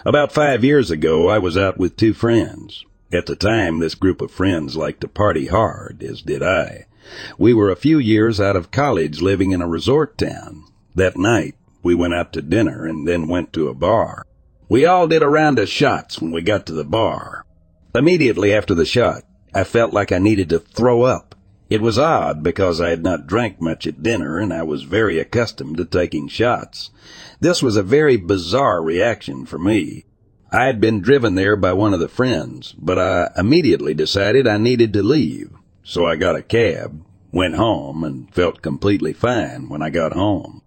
[0.05, 2.83] About five years ago, I was out with two friends.
[3.13, 6.85] At the time, this group of friends liked to party hard, as did I.
[7.37, 10.63] We were a few years out of college living in a resort town.
[10.95, 14.25] That night, we went out to dinner and then went to a bar.
[14.67, 17.45] We all did a round of shots when we got to the bar.
[17.95, 21.35] Immediately after the shot, I felt like I needed to throw up.
[21.69, 25.19] It was odd because I had not drank much at dinner and I was very
[25.19, 26.89] accustomed to taking shots.
[27.39, 30.05] This was a very bizarre reaction for me.
[30.51, 34.57] I had been driven there by one of the friends, but I immediately decided I
[34.57, 35.51] needed to leave.
[35.89, 40.61] So I got a cab, went home, and felt completely fine when I got home.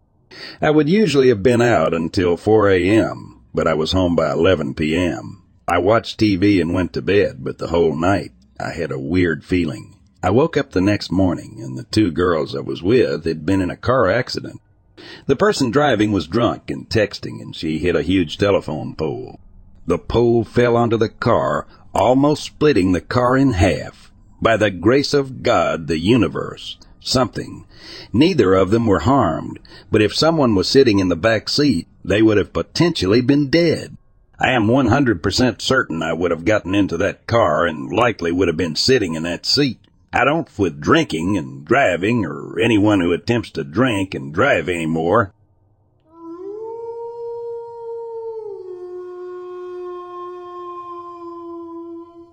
[0.60, 4.74] I would usually have been out until 4 a.m., but I was home by 11
[4.74, 5.44] p.m.
[5.68, 9.44] I watched TV and went to bed, but the whole night I had a weird
[9.44, 9.96] feeling.
[10.24, 13.60] I woke up the next morning and the two girls I was with had been
[13.60, 14.60] in a car accident.
[15.26, 19.38] The person driving was drunk and texting, and she hit a huge telephone pole.
[19.86, 24.11] The pole fell onto the car, almost splitting the car in half.
[24.42, 27.64] By the grace of God, the universe, something.
[28.12, 32.22] Neither of them were harmed, but if someone was sitting in the back seat, they
[32.22, 33.96] would have potentially been dead.
[34.40, 38.56] I am 100% certain I would have gotten into that car and likely would have
[38.56, 39.78] been sitting in that seat.
[40.12, 45.32] I don't with drinking and driving or anyone who attempts to drink and drive anymore.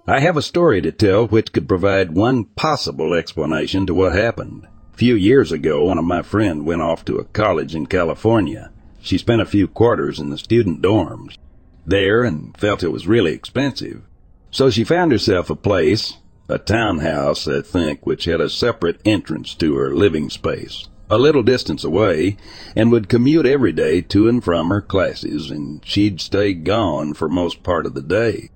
[0.09, 4.65] I have a story to tell which could provide one possible explanation to what happened.
[4.91, 8.71] A few years ago, one of my friends went off to a college in California.
[9.03, 11.37] She spent a few quarters in the student dorms
[11.85, 14.01] there and felt it was really expensive.
[14.49, 16.17] So she found herself a place,
[16.47, 21.43] a townhouse, I think, which had a separate entrance to her living space, a little
[21.43, 22.35] distance away,
[22.75, 27.29] and would commute every day to and from her classes, and she'd stay gone for
[27.29, 28.49] most part of the day.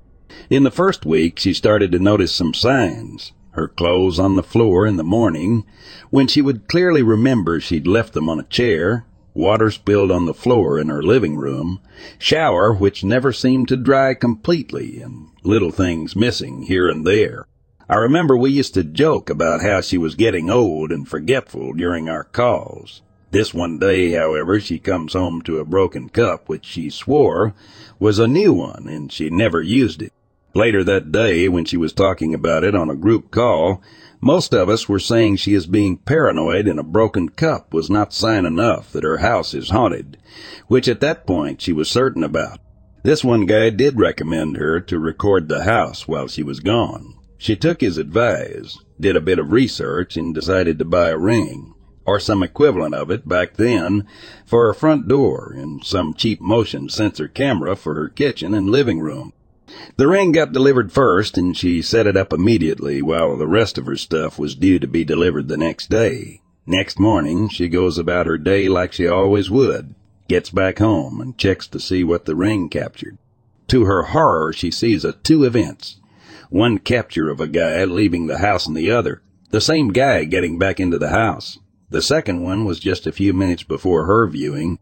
[0.49, 3.31] In the first week, she started to notice some signs.
[3.51, 5.63] Her clothes on the floor in the morning,
[6.09, 10.33] when she would clearly remember she'd left them on a chair, water spilled on the
[10.33, 11.79] floor in her living room,
[12.19, 17.45] shower which never seemed to dry completely, and little things missing here and there.
[17.89, 22.09] I remember we used to joke about how she was getting old and forgetful during
[22.09, 23.01] our calls.
[23.31, 27.55] This one day, however, she comes home to a broken cup which she swore
[27.99, 30.13] was a new one and she never used it.
[30.55, 33.81] Later that day, when she was talking about it on a group call,
[34.21, 38.13] most of us were saying she is being paranoid and a broken cup was not
[38.13, 40.15] sign enough that her house is haunted,
[40.67, 42.59] which at that point she was certain about.
[43.01, 47.15] This one guy did recommend her to record the house while she was gone.
[47.39, 51.73] She took his advice, did a bit of research, and decided to buy a ring,
[52.05, 54.05] or some equivalent of it back then,
[54.45, 58.99] for her front door and some cheap motion sensor camera for her kitchen and living
[58.99, 59.33] room.
[59.95, 63.85] The ring got delivered first, and she set it up immediately while the rest of
[63.85, 66.41] her stuff was due to be delivered the next day.
[66.65, 69.95] Next morning, she goes about her day like she always would,
[70.27, 73.17] gets back home, and checks to see what the ring captured.
[73.67, 75.97] To her horror, she sees a two events
[76.53, 79.23] one capture of a guy leaving the house and the other.
[79.49, 81.57] The same guy getting back into the house.
[81.89, 84.77] The second one was just a few minutes before her viewing.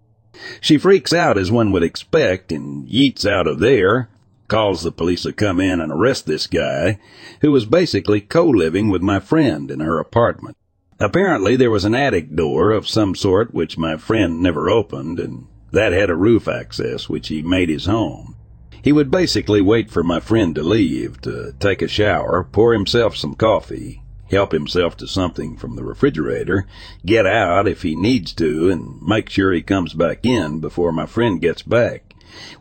[0.60, 4.10] She freaks out as one would expect and yeets out of there,
[4.52, 7.00] calls the police to come in and arrest this guy,
[7.40, 10.58] who was basically co-living with my friend in her apartment.
[11.00, 15.48] Apparently there was an attic door of some sort which my friend never opened, and
[15.72, 18.36] that had a roof access which he made his home.
[18.84, 23.16] He would basically wait for my friend to leave, to take a shower, pour himself
[23.16, 26.68] some coffee, help himself to something from the refrigerator,
[27.06, 31.06] get out if he needs to, and make sure he comes back in before my
[31.06, 32.11] friend gets back,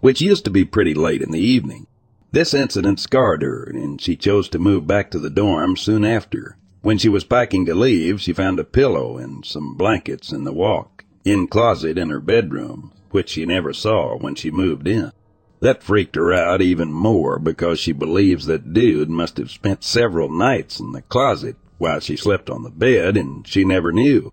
[0.00, 1.86] which used to be pretty late in the evening.
[2.32, 6.56] This incident scarred her, and she chose to move back to the dorm soon after.
[6.82, 10.52] When she was packing to leave, she found a pillow and some blankets in the
[10.52, 15.12] walk-in closet in her bedroom, which she never saw when she moved in.
[15.60, 20.30] That freaked her out even more because she believes that dude must have spent several
[20.30, 24.32] nights in the closet while she slept on the bed and she never knew.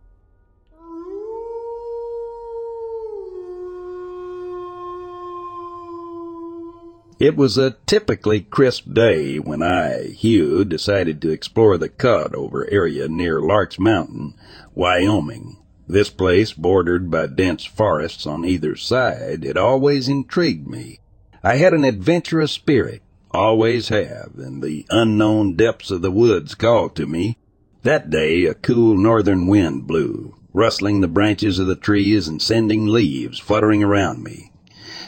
[7.20, 12.70] It was a typically crisp day when I, Hugh, decided to explore the cut over
[12.70, 14.36] area near Larks Mountain,
[14.76, 15.58] Wyoming.
[15.88, 21.00] This place, bordered by dense forests on either side, had always intrigued me.
[21.44, 23.02] I had an adventurous spirit,
[23.32, 27.40] always have, and the unknown depths of the woods called to me.
[27.82, 32.86] That day a cool northern wind blew, rustling the branches of the trees and sending
[32.86, 34.52] leaves fluttering around me.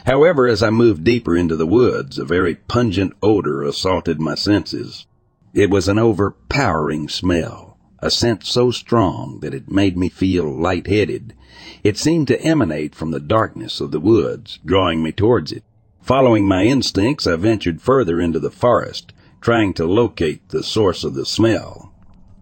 [0.10, 5.06] However, as I moved deeper into the woods, a very pungent odor assaulted my senses.
[5.54, 11.36] It was an overpowering smell, a scent so strong that it made me feel light-headed.
[11.84, 15.64] It seemed to emanate from the darkness of the woods, drawing me towards it.
[16.02, 21.14] Following my instincts, I ventured further into the forest, trying to locate the source of
[21.14, 21.94] the smell.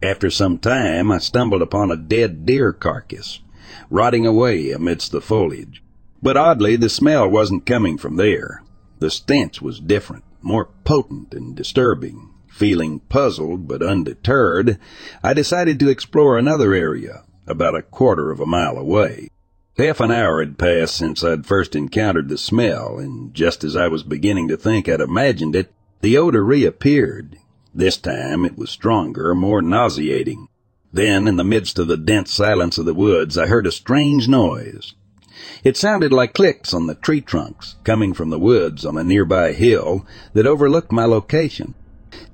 [0.01, 3.41] After some time, I stumbled upon a dead deer carcass,
[3.89, 5.84] rotting away amidst the foliage.
[6.22, 8.63] But oddly, the smell wasn't coming from there.
[8.99, 12.30] The stench was different, more potent and disturbing.
[12.47, 14.80] Feeling puzzled but undeterred,
[15.22, 19.30] I decided to explore another area, about a quarter of a mile away.
[19.78, 23.88] Half an hour had passed since I'd first encountered the smell, and just as I
[23.88, 27.38] was beginning to think I'd imagined it, the odor reappeared.
[27.76, 30.47] This time it was stronger, more nauseating.
[30.91, 34.28] Then, in the midst of the dense silence of the woods, I heard a strange
[34.28, 34.95] noise.
[35.64, 39.54] It sounded like clicks on the tree trunks, coming from the woods on a nearby
[39.54, 41.76] hill that overlooked my location.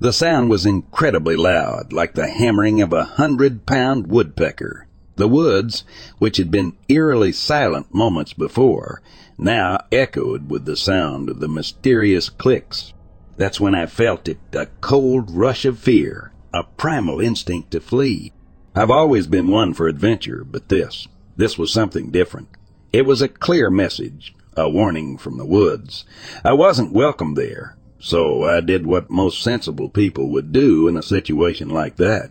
[0.00, 4.86] The sound was incredibly loud, like the hammering of a hundred pound woodpecker.
[5.16, 5.84] The woods,
[6.18, 9.02] which had been eerily silent moments before,
[9.38, 12.92] now echoed with the sound of the mysterious clicks.
[13.36, 18.32] That's when I felt it, a cold rush of fear, a primal instinct to flee.
[18.74, 22.48] I've always been one for adventure, but this, this was something different.
[22.94, 26.04] It was a clear message, a warning from the woods.
[26.44, 31.02] I wasn't welcome there, so I did what most sensible people would do in a
[31.02, 32.30] situation like that.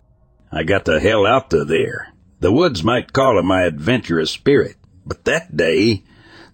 [0.50, 2.14] I got the hell out to there.
[2.40, 6.02] The woods might call him my adventurous spirit, but that day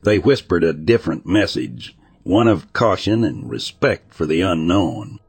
[0.02, 5.19] they whispered a different message, one of caution and respect for the unknown.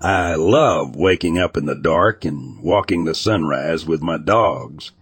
[0.00, 4.92] I love waking up in the dark and walking the sunrise with my dogs.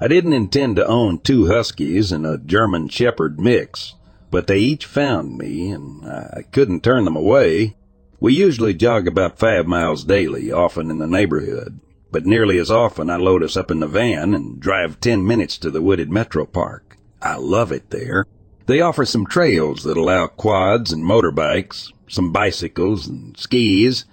[0.00, 3.94] I didn't intend to own two huskies and a German shepherd mix,
[4.30, 7.76] but they each found me and I couldn't turn them away.
[8.20, 11.80] We usually jog about five miles daily, often in the neighborhood,
[12.10, 15.58] but nearly as often I load us up in the van and drive ten minutes
[15.58, 16.96] to the wooded metro park.
[17.20, 18.24] I love it there.
[18.66, 24.04] They offer some trails that allow quads and motorbikes, some bicycles and skis,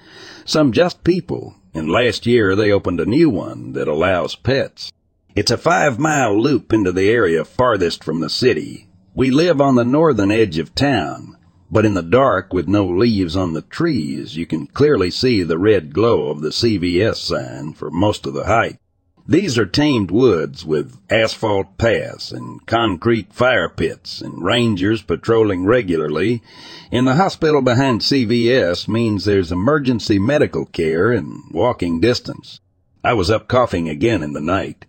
[0.45, 4.91] some just people, and last year they opened a new one that allows pets.
[5.35, 8.87] It's a five mile loop into the area farthest from the city.
[9.13, 11.37] We live on the northern edge of town,
[11.69, 15.57] but in the dark with no leaves on the trees, you can clearly see the
[15.57, 18.77] red glow of the CVS sign for most of the height.
[19.27, 26.43] These are tamed woods with asphalt paths and concrete fire pits and rangers patrolling regularly.
[26.91, 32.59] And the hospital behind CVS means there's emergency medical care in walking distance.
[33.03, 34.85] I was up coughing again in the night.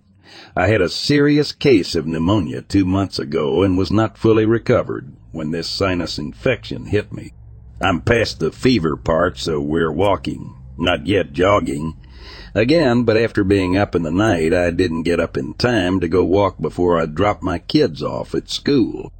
[0.55, 5.16] I had a serious case of pneumonia two months ago and was not fully recovered
[5.32, 7.32] when this sinus infection hit me.
[7.80, 11.95] I'm past the fever part, so we're walking, not yet jogging.
[12.55, 16.09] Again, but after being up in the night, I didn't get up in time to
[16.09, 19.12] go walk before I dropped my kids off at school.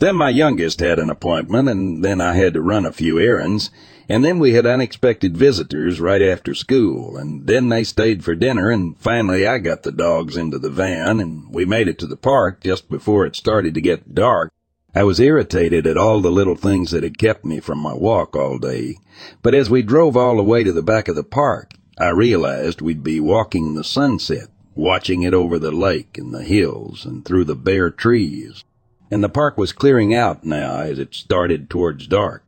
[0.00, 3.70] Then my youngest had an appointment, and then I had to run a few errands,
[4.08, 8.70] and then we had unexpected visitors right after school, and then they stayed for dinner,
[8.70, 12.16] and finally I got the dogs into the van, and we made it to the
[12.16, 14.52] park just before it started to get dark.
[14.92, 18.34] I was irritated at all the little things that had kept me from my walk
[18.34, 18.96] all day,
[19.40, 22.80] but as we drove all the way to the back of the park, I realized
[22.80, 27.44] we'd be walking the sunset, watching it over the lake and the hills and through
[27.44, 28.64] the bare trees.
[29.10, 32.42] And the park was clearing out now as it started towards dark.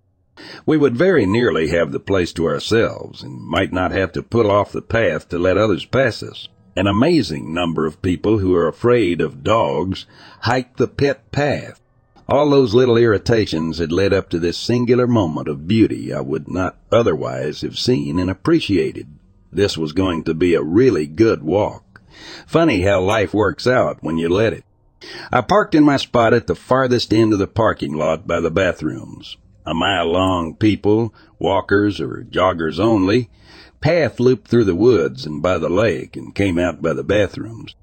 [0.64, 4.50] We would very nearly have the place to ourselves and might not have to pull
[4.50, 6.48] off the path to let others pass us.
[6.74, 10.06] An amazing number of people who are afraid of dogs
[10.40, 11.82] hike the pet path
[12.28, 16.48] all those little irritations had led up to this singular moment of beauty I would
[16.48, 19.08] not otherwise have seen and appreciated.
[19.52, 22.00] This was going to be a really good walk.
[22.46, 24.64] Funny how life works out when you let it.
[25.30, 28.50] I parked in my spot at the farthest end of the parking lot by the
[28.50, 29.36] bathrooms.
[29.66, 33.28] A mile long people, walkers or joggers only,
[33.80, 37.74] path looped through the woods and by the lake and came out by the bathrooms.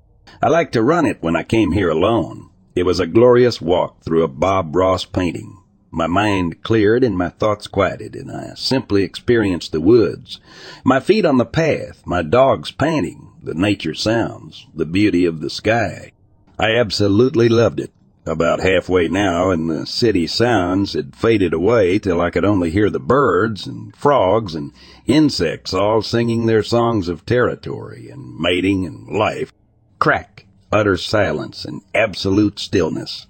[0.42, 2.50] I liked to run it when I came here alone.
[2.76, 5.59] It was a glorious walk through a Bob Ross painting.
[5.92, 10.40] My mind cleared and my thoughts quieted, and I simply experienced the woods.
[10.84, 15.50] My feet on the path, my dogs panting, the nature sounds, the beauty of the
[15.50, 16.12] sky.
[16.60, 17.92] I absolutely loved it.
[18.26, 22.90] About halfway now, and the city sounds had faded away till I could only hear
[22.90, 24.72] the birds and frogs and
[25.08, 29.52] insects all singing their songs of territory and mating and life.
[29.98, 30.46] Crack!
[30.72, 33.26] utter silence and absolute stillness.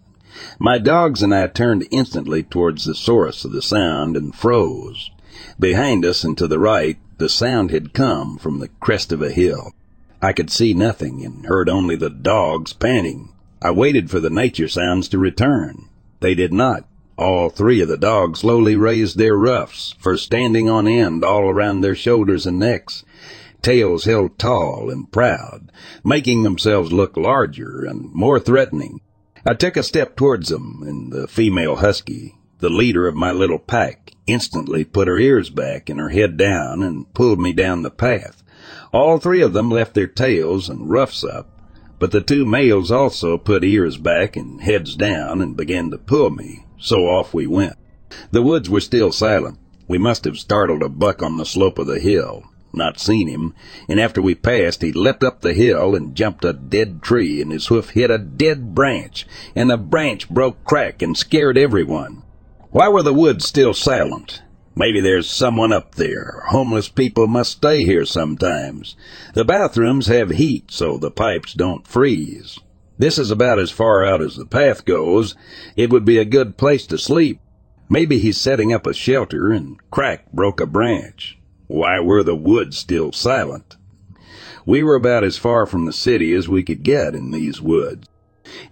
[0.60, 5.12] My dogs and I turned instantly towards the source of the sound and froze.
[5.60, 9.32] Behind us and to the right, the sound had come from the crest of a
[9.32, 9.74] hill.
[10.22, 13.34] I could see nothing and heard only the dogs panting.
[13.62, 15.90] I waited for the nature sounds to return.
[16.22, 16.86] They did not.
[17.18, 21.82] All three of the dogs slowly raised their ruffs, for standing on end all around
[21.82, 23.04] their shoulders and necks,
[23.62, 25.72] tails held tall and proud,
[26.04, 29.02] making themselves look larger and more threatening.
[29.46, 33.60] I took a step towards them, and the female husky, the leader of my little
[33.60, 37.90] pack, instantly put her ears back and her head down and pulled me down the
[37.90, 38.44] path.
[38.92, 41.50] All three of them left their tails and ruffs up,
[42.00, 46.30] but the two males also put ears back and heads down and began to pull
[46.30, 47.78] me, so off we went.
[48.32, 49.58] The woods were still silent.
[49.88, 53.54] We must have startled a buck on the slope of the hill, not seen him,
[53.88, 57.52] and after we passed, he leapt up the hill and jumped a dead tree, and
[57.52, 62.24] his hoof hit a dead branch, and the branch broke crack and scared everyone.
[62.72, 64.44] Why were the woods still silent?
[64.76, 66.44] Maybe there's someone up there.
[66.50, 68.96] Homeless people must stay here sometimes.
[69.34, 72.60] The bathrooms have heat, so the pipes don't freeze.
[73.00, 75.36] This is about as far out as the path goes.
[75.76, 77.40] It would be a good place to sleep.
[77.90, 81.39] Maybe he's setting up a shelter and crack broke a branch.
[81.70, 83.78] Why were the woods still silent?
[84.66, 88.08] We were about as far from the city as we could get in these woods,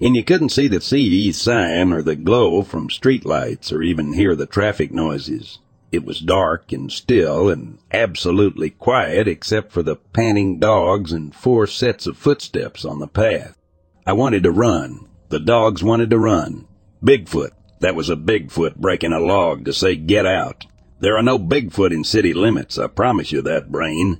[0.02, 4.14] and you couldn't see the CE sign or the glow from street lights or even
[4.14, 5.60] hear the traffic noises.
[5.92, 11.68] It was dark and still and absolutely quiet except for the panting dogs and four
[11.68, 13.56] sets of footsteps on the path.
[14.08, 15.08] I wanted to run.
[15.30, 16.66] The dogs wanted to run.
[17.04, 17.52] Bigfoot.
[17.80, 20.66] That was a Bigfoot breaking a log to say get out.
[21.00, 24.20] There are no Bigfoot in city limits, I promise you that, Brain.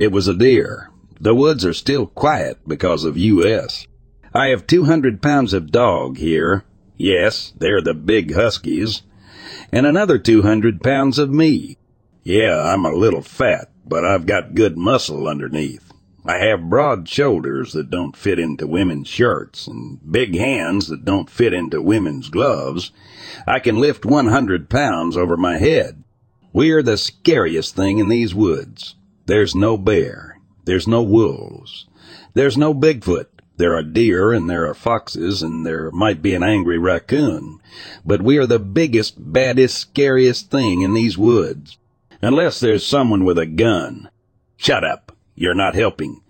[0.00, 0.90] It was a deer.
[1.20, 3.86] The woods are still quiet because of U.S.
[4.34, 6.64] I have 200 pounds of dog here.
[6.96, 9.02] Yes, they're the big huskies.
[9.70, 11.76] And another 200 pounds of me.
[12.24, 15.92] Yeah, I'm a little fat, but I've got good muscle underneath.
[16.26, 21.30] I have broad shoulders that don't fit into women's shirts and big hands that don't
[21.30, 22.92] fit into women's gloves.
[23.46, 26.04] I can lift 100 pounds over my head.
[26.58, 28.96] We're the scariest thing in these woods.
[29.26, 30.40] There's no bear.
[30.64, 31.86] There's no wolves.
[32.34, 33.26] There's no Bigfoot.
[33.58, 37.60] There are deer and there are foxes and there might be an angry raccoon.
[38.04, 41.78] But we are the biggest, baddest, scariest thing in these woods.
[42.22, 44.10] Unless there's someone with a gun.
[44.56, 45.16] Shut up.
[45.36, 46.22] You're not helping.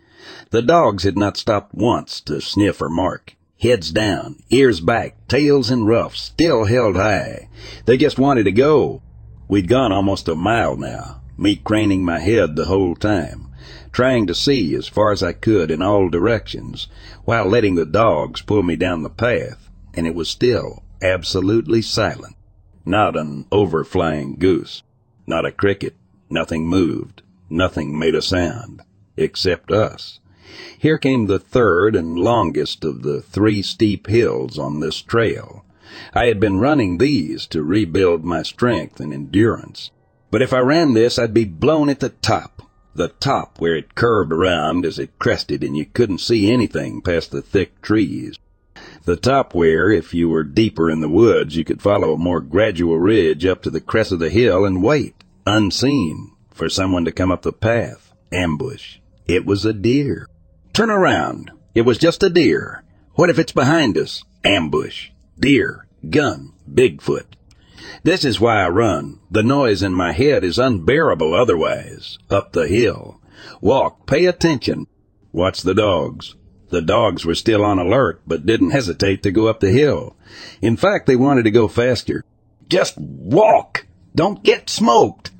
[0.51, 3.35] The dogs had not stopped once to sniff or mark.
[3.59, 7.49] Heads down, ears back, tails and ruffs still held high.
[7.87, 9.01] They just wanted to go.
[9.49, 13.49] We'd gone almost a mile now, me craning my head the whole time,
[13.93, 16.87] trying to see as far as I could in all directions,
[17.25, 22.37] while letting the dogs pull me down the path, and it was still absolutely silent.
[22.85, 24.83] Not an overflying goose,
[25.27, 25.97] not a cricket,
[26.29, 28.83] nothing moved, nothing made a sound,
[29.17, 30.21] except us.
[30.79, 35.65] Here came the third and longest of the three steep hills on this trail.
[36.15, 39.91] I had been running these to rebuild my strength and endurance.
[40.31, 42.63] But if I ran this, I'd be blown at the top.
[42.95, 47.31] The top where it curved around as it crested and you couldn't see anything past
[47.31, 48.37] the thick trees.
[49.05, 52.41] The top where, if you were deeper in the woods, you could follow a more
[52.41, 55.15] gradual ridge up to the crest of the hill and wait,
[55.47, 58.13] unseen, for someone to come up the path.
[58.31, 58.99] Ambush.
[59.27, 60.27] It was a deer.
[60.73, 61.51] Turn around.
[61.75, 62.83] It was just a deer.
[63.15, 64.25] What if it's behind us?
[64.45, 65.11] Ambush.
[65.41, 65.87] Deer.
[66.09, 66.53] Gun.
[66.73, 67.25] Bigfoot.
[68.03, 69.21] This is why I run.
[69.31, 72.19] The noise in my head is unbearable otherwise.
[72.31, 73.21] Up the hill.
[73.61, 74.07] Walk.
[74.07, 74.87] Pay attention.
[75.33, 76.35] Watch the dogs.
[76.71, 80.17] The dogs were still on alert, but didn't hesitate to go up the hill.
[80.61, 82.25] In fact, they wanted to go faster.
[82.69, 83.87] Just walk.
[84.15, 85.31] Don't get smoked.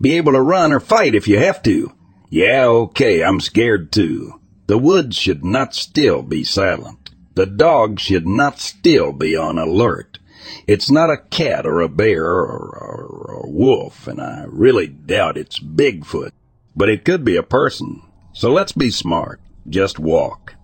[0.00, 1.92] Be able to run or fight if you have to.
[2.28, 4.40] Yeah, okay, I'm scared too.
[4.66, 7.03] The woods should not still be silent.
[7.34, 10.18] The dogs should not still be on alert.
[10.66, 14.86] It's not a cat or a bear or, or, or a wolf, and I really
[14.86, 16.30] doubt it's Bigfoot.
[16.76, 18.02] But it could be a person.
[18.32, 19.40] So let's be smart.
[19.68, 20.54] Just walk.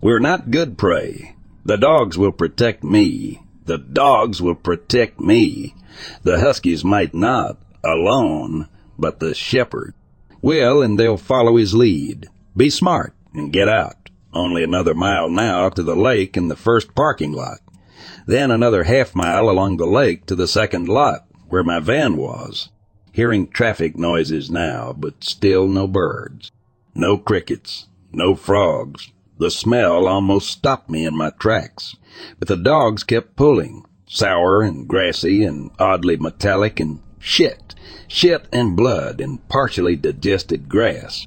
[0.00, 1.36] We're not good prey.
[1.64, 3.42] The dogs will protect me.
[3.66, 5.74] The dogs will protect me.
[6.22, 8.68] The huskies might not, alone,
[8.98, 9.94] but the shepherd
[10.42, 12.28] will, and they'll follow his lead.
[12.56, 13.99] Be smart and get out.
[14.32, 17.58] Only another mile now to the lake and the first parking lot.
[18.26, 22.70] Then another half mile along the lake to the second lot, where my van was.
[23.12, 26.52] Hearing traffic noises now, but still no birds.
[26.94, 27.86] No crickets.
[28.12, 29.10] No frogs.
[29.38, 31.96] The smell almost stopped me in my tracks,
[32.38, 37.74] but the dogs kept pulling, sour and grassy and oddly metallic and shit,
[38.06, 41.26] shit and blood and partially digested grass.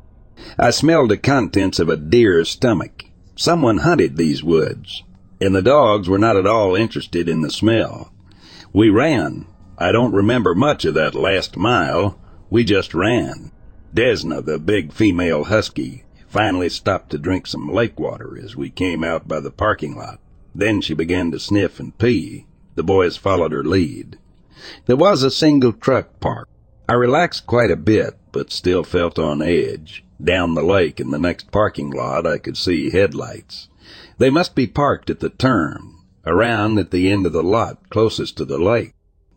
[0.57, 3.05] I smelled the contents of a deer's stomach.
[3.35, 5.03] Someone hunted these woods,
[5.41, 8.11] and the dogs were not at all interested in the smell.
[8.71, 9.45] We ran.
[9.77, 12.19] I don't remember much of that last mile.
[12.49, 13.51] We just ran.
[13.93, 19.03] Desna, the big female husky, finally stopped to drink some lake water as we came
[19.03, 20.19] out by the parking lot.
[20.55, 22.45] Then she began to sniff and pee.
[22.75, 24.17] The boys followed her lead.
[24.85, 26.52] There was a single truck parked.
[26.87, 30.03] I relaxed quite a bit, but still felt on edge.
[30.21, 33.69] Down the lake in the next parking lot, I could see headlights.
[34.17, 38.37] They must be parked at the turn, around at the end of the lot closest
[38.37, 38.93] to the lake.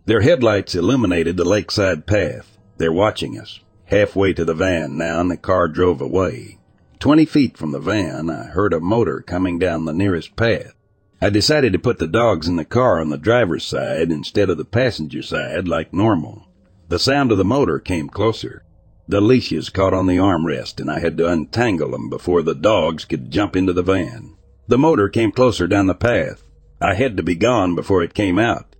[0.06, 2.58] Their headlights illuminated the lakeside path.
[2.78, 3.60] They're watching us.
[3.86, 6.58] Halfway to the van now, and the car drove away.
[6.98, 10.74] Twenty feet from the van, I heard a motor coming down the nearest path.
[11.20, 14.58] I decided to put the dogs in the car on the driver's side instead of
[14.58, 16.45] the passenger side like normal.
[16.88, 18.62] The sound of the motor came closer.
[19.08, 23.04] The leashes caught on the armrest and I had to untangle them before the dogs
[23.04, 24.34] could jump into the van.
[24.68, 26.42] The motor came closer down the path.
[26.80, 28.74] I had to be gone before it came out.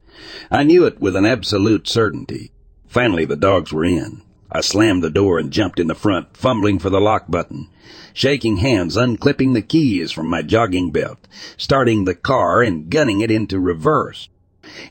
[0.51, 2.53] I knew it with an absolute certainty.
[2.87, 4.23] Finally, the dogs were in.
[4.51, 7.69] I slammed the door and jumped in the front, fumbling for the lock button
[8.17, 11.29] shaking hands, unclipping the keys from my jogging belt,
[11.59, 14.31] starting the car and gunning it into reverse.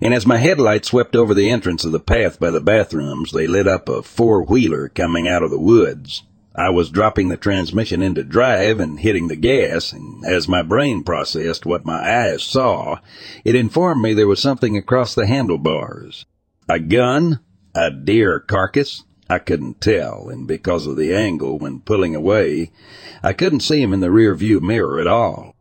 [0.01, 3.47] And as my headlights swept over the entrance of the path by the bathrooms, they
[3.47, 6.23] lit up a four-wheeler coming out of the woods.
[6.57, 11.03] I was dropping the transmission into drive and hitting the gas, and as my brain
[11.03, 12.99] processed what my eyes saw,
[13.43, 16.25] it informed me there was something across the handlebars.
[16.69, 17.41] A gun?
[17.75, 19.03] A deer carcass?
[19.29, 22.71] I couldn't tell, and because of the angle when pulling away,
[23.21, 25.54] I couldn't see him in the rear view mirror at all.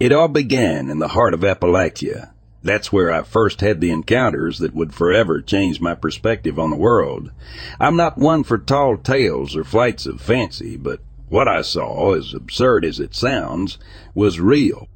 [0.00, 2.30] It all began in the heart of Appalachia.
[2.62, 6.76] That's where I first had the encounters that would forever change my perspective on the
[6.76, 7.30] world.
[7.78, 12.32] I'm not one for tall tales or flights of fancy, but what I saw, as
[12.32, 13.76] absurd as it sounds,
[14.14, 14.88] was real.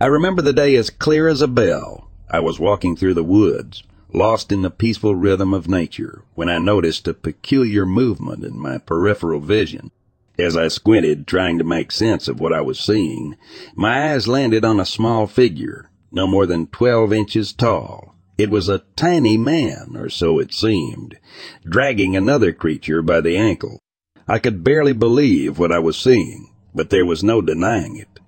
[0.00, 2.08] I remember the day as clear as a bell.
[2.30, 3.82] I was walking through the woods,
[4.12, 8.78] lost in the peaceful rhythm of nature, when I noticed a peculiar movement in my
[8.78, 9.90] peripheral vision.
[10.38, 13.36] As I squinted, trying to make sense of what I was seeing,
[13.74, 18.14] my eyes landed on a small figure, no more than twelve inches tall.
[18.36, 21.18] It was a tiny man, or so it seemed,
[21.64, 23.80] dragging another creature by the ankle.
[24.28, 28.20] I could barely believe what I was seeing, but there was no denying it.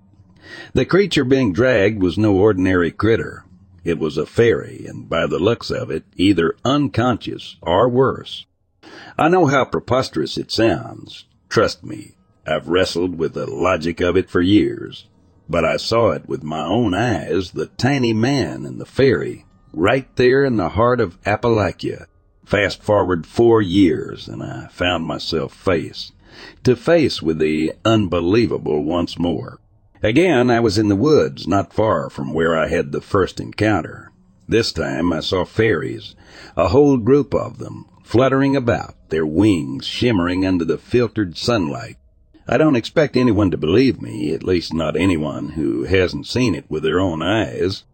[0.72, 3.44] The creature being dragged was no ordinary critter.
[3.84, 8.46] It was a fairy, and by the looks of it, either unconscious or worse.
[9.18, 11.26] I know how preposterous it sounds.
[11.48, 12.14] Trust me,
[12.46, 15.06] I've wrestled with the logic of it for years.
[15.48, 20.14] But I saw it with my own eyes, the tiny man and the fairy, right
[20.16, 22.06] there in the heart of Appalachia.
[22.44, 26.12] Fast forward four years, and I found myself face,
[26.64, 29.58] to face with the unbelievable once more.
[30.02, 34.12] Again, I was in the woods, not far from where I had the first encounter.
[34.46, 36.14] This time I saw fairies,
[36.56, 41.98] a whole group of them, fluttering about, their wings shimmering under the filtered sunlight.
[42.48, 46.64] I don't expect anyone to believe me, at least not anyone who hasn't seen it
[46.70, 47.84] with their own eyes.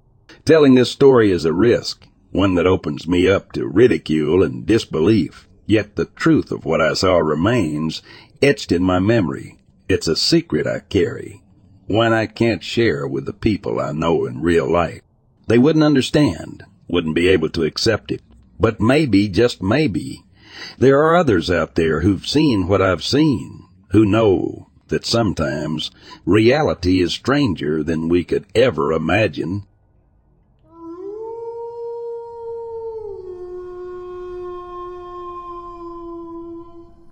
[0.45, 5.49] Telling this story is a risk, one that opens me up to ridicule and disbelief.
[5.67, 8.01] Yet the truth of what I saw remains
[8.41, 9.59] etched in my memory.
[9.89, 11.43] It's a secret I carry,
[11.89, 15.03] one I can't share with the people I know in real life.
[15.49, 18.23] They wouldn't understand, wouldn't be able to accept it.
[18.59, 20.25] But maybe, just maybe,
[20.79, 25.91] there are others out there who've seen what I've seen, who know that sometimes
[26.25, 29.65] reality is stranger than we could ever imagine.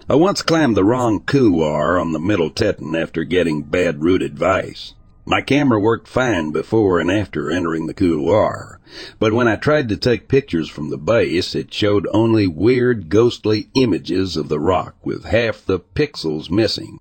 [0.09, 4.95] I once climbed the wrong couloir on the Middle Teton after getting bad route advice.
[5.25, 8.81] My camera worked fine before and after entering the couloir,
[9.21, 13.69] but when I tried to take pictures from the base, it showed only weird, ghostly
[13.75, 16.99] images of the rock with half the pixels missing.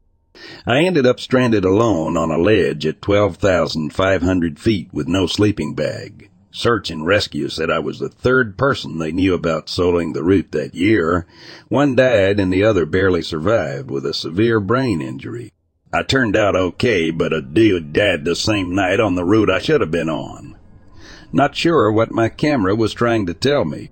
[0.67, 6.29] I ended up stranded alone on a ledge at 12,500 feet with no sleeping bag.
[6.51, 10.51] Search and Rescue said I was the third person they knew about soloing the route
[10.51, 11.25] that year.
[11.69, 15.53] One died and the other barely survived with a severe brain injury.
[15.93, 19.59] I turned out okay, but a dude died the same night on the route I
[19.59, 20.57] should have been on.
[21.33, 23.89] Not sure what my camera was trying to tell me.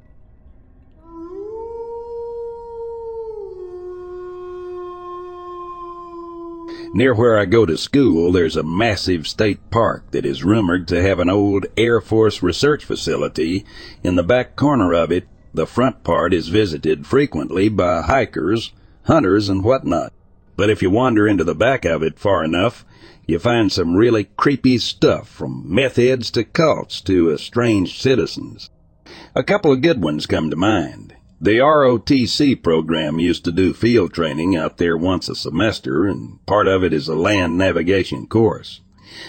[6.91, 11.01] Near where I go to school, there's a massive state park that is rumored to
[11.03, 13.63] have an old Air Force research facility.
[14.03, 18.71] In the back corner of it, the front part is visited frequently by hikers,
[19.03, 20.13] hunters, and whatnot.
[20.59, 22.85] But if you wander into the back of it far enough,
[23.25, 28.69] you find some really creepy stuff from meth heads to cults to estranged citizens.
[29.33, 31.13] A couple of good ones come to mind.
[31.39, 36.67] The ROTC program used to do field training out there once a semester, and part
[36.67, 38.81] of it is a land navigation course.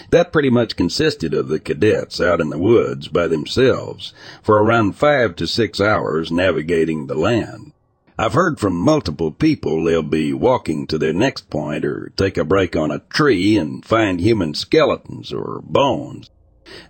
[0.09, 4.13] That pretty much consisted of the cadets out in the woods by themselves
[4.43, 7.71] for around five to six hours navigating the land.
[8.21, 12.43] I've heard from multiple people they'll be walking to their next point or take a
[12.43, 16.29] break on a tree and find human skeletons or bones.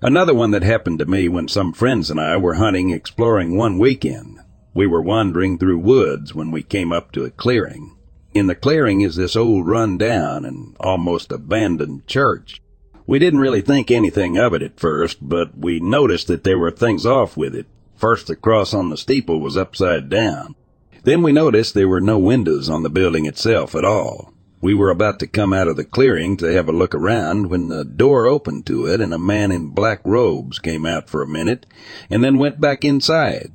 [0.02, 3.80] Another one that happened to me when some friends and I were hunting exploring one
[3.80, 4.40] weekend.
[4.74, 7.96] We were wandering through woods when we came up to a clearing.
[8.34, 12.62] In the clearing is this old run down and almost abandoned church.
[13.08, 16.72] We didn't really think anything of it at first, but we noticed that there were
[16.72, 17.68] things off with it.
[17.96, 20.56] First, the cross on the steeple was upside down.
[21.04, 24.34] Then we noticed there were no windows on the building itself at all.
[24.62, 27.70] We were about to come out of the clearing to have a look around when
[27.70, 31.28] the door opened to it and a man in black robes came out for a
[31.28, 31.66] minute
[32.12, 33.52] and then went back inside.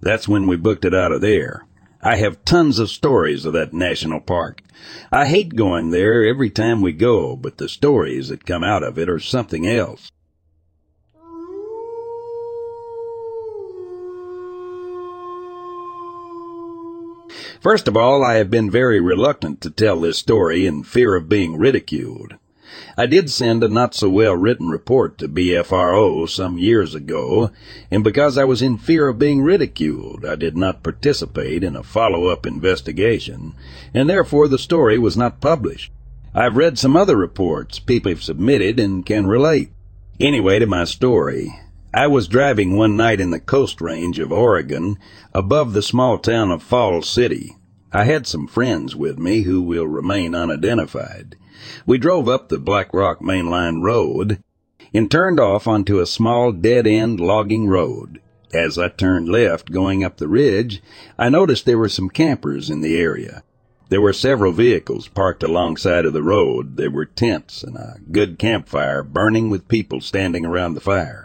[0.00, 1.66] That's when we booked it out of there.
[2.00, 4.62] I have tons of stories of that national park.
[5.10, 8.98] I hate going there every time we go, but the stories that come out of
[8.98, 10.12] it are something else.
[17.64, 21.30] First of all, I have been very reluctant to tell this story in fear of
[21.30, 22.34] being ridiculed.
[22.94, 27.50] I did send a not so well written report to BFRO some years ago,
[27.90, 31.82] and because I was in fear of being ridiculed, I did not participate in a
[31.82, 33.54] follow up investigation,
[33.94, 35.90] and therefore the story was not published.
[36.34, 39.70] I've read some other reports people have submitted and can relate.
[40.20, 41.58] Anyway, to my story.
[41.96, 44.98] I was driving one night in the coast range of Oregon
[45.32, 47.54] above the small town of Falls City.
[47.92, 51.36] I had some friends with me who will remain unidentified.
[51.86, 54.42] We drove up the Black Rock Mainline Road
[54.92, 58.20] and turned off onto a small dead-end logging road.
[58.52, 60.82] As I turned left going up the ridge,
[61.16, 63.44] I noticed there were some campers in the area.
[63.88, 66.76] There were several vehicles parked alongside of the road.
[66.76, 71.23] There were tents and a good campfire burning with people standing around the fire.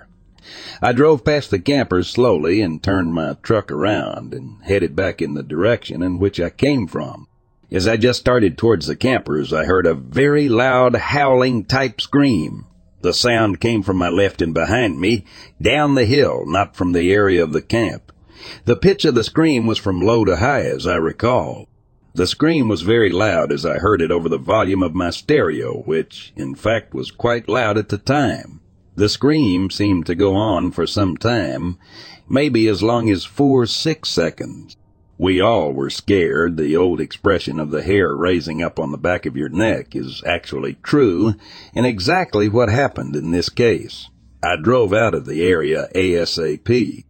[0.81, 5.33] I drove past the campers slowly and turned my truck around and headed back in
[5.33, 7.27] the direction in which I came from.
[7.71, 12.65] As I just started towards the campers, I heard a very loud howling type scream.
[13.01, 15.23] The sound came from my left and behind me,
[15.61, 18.11] down the hill, not from the area of the camp.
[18.65, 21.67] The pitch of the scream was from low to high, as I recall.
[22.15, 25.83] The scream was very loud as I heard it over the volume of my stereo,
[25.83, 28.61] which, in fact, was quite loud at the time.
[28.95, 31.77] The scream seemed to go on for some time,
[32.27, 34.75] maybe as long as four, six seconds.
[35.17, 36.57] We all were scared.
[36.57, 40.23] The old expression of the hair raising up on the back of your neck is
[40.25, 41.35] actually true
[41.75, 44.09] and exactly what happened in this case.
[44.41, 47.03] I drove out of the area ASAP.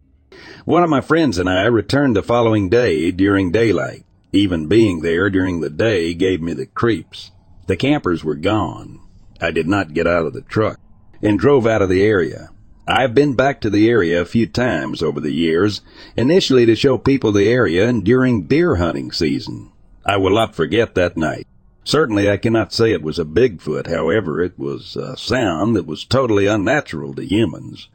[0.64, 4.04] One of my friends and I returned the following day during daylight.
[4.32, 7.30] Even being there during the day gave me the creeps.
[7.68, 9.00] The campers were gone.
[9.40, 10.78] I did not get out of the truck
[11.22, 12.50] and drove out of the area.
[12.86, 15.80] I've been back to the area a few times over the years,
[16.16, 19.70] initially to show people the area and during deer hunting season.
[20.04, 21.46] I will not forget that night.
[21.84, 26.04] Certainly I cannot say it was a Bigfoot, however, it was a sound that was
[26.04, 27.88] totally unnatural to humans.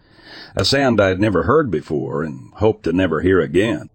[0.55, 3.89] A sound I had never heard before and hoped to never hear again.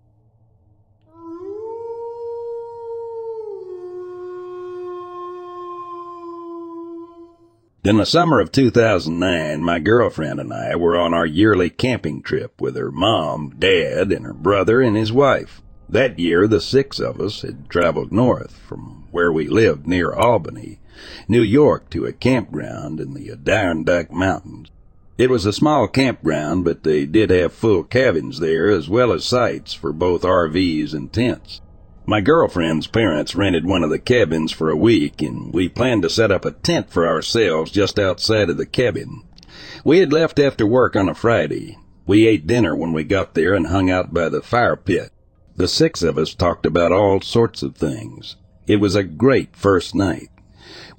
[7.83, 12.61] In the summer of 2009, my girlfriend and I were on our yearly camping trip
[12.61, 15.63] with her mom, dad, and her brother and his wife.
[15.89, 20.79] That year, the six of us had traveled north from where we lived near Albany,
[21.27, 24.69] New York to a campground in the Adirondack Mountains.
[25.17, 29.25] It was a small campground, but they did have full cabins there as well as
[29.25, 31.63] sites for both RVs and tents.
[32.11, 36.11] My girlfriend's parents rented one of the cabins for a week, and we planned to
[36.11, 39.23] set up a tent for ourselves just outside of the cabin.
[39.85, 41.79] We had left after work on a Friday.
[42.09, 45.13] We ate dinner when we got there and hung out by the fire pit.
[45.55, 48.35] The six of us talked about all sorts of things.
[48.67, 50.31] It was a great first night.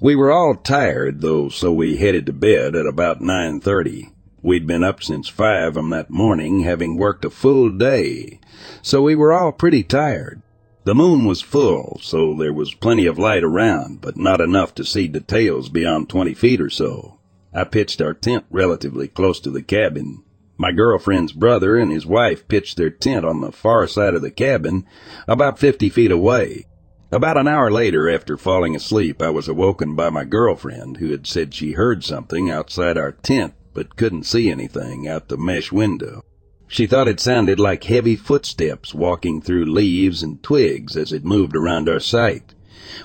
[0.00, 4.14] We were all tired, though, so we headed to bed at about 9.30.
[4.40, 8.40] We'd been up since five on that morning, having worked a full day,
[8.80, 10.40] so we were all pretty tired.
[10.84, 14.84] The moon was full, so there was plenty of light around, but not enough to
[14.84, 17.20] see details beyond 20 feet or so.
[17.54, 20.24] I pitched our tent relatively close to the cabin.
[20.56, 24.30] My girlfriend's brother and his wife pitched their tent on the far side of the
[24.32, 24.84] cabin,
[25.28, 26.66] about 50 feet away.
[27.12, 31.28] About an hour later, after falling asleep, I was awoken by my girlfriend, who had
[31.28, 36.24] said she heard something outside our tent, but couldn't see anything out the mesh window.
[36.72, 41.54] She thought it sounded like heavy footsteps walking through leaves and twigs as it moved
[41.54, 42.54] around our site.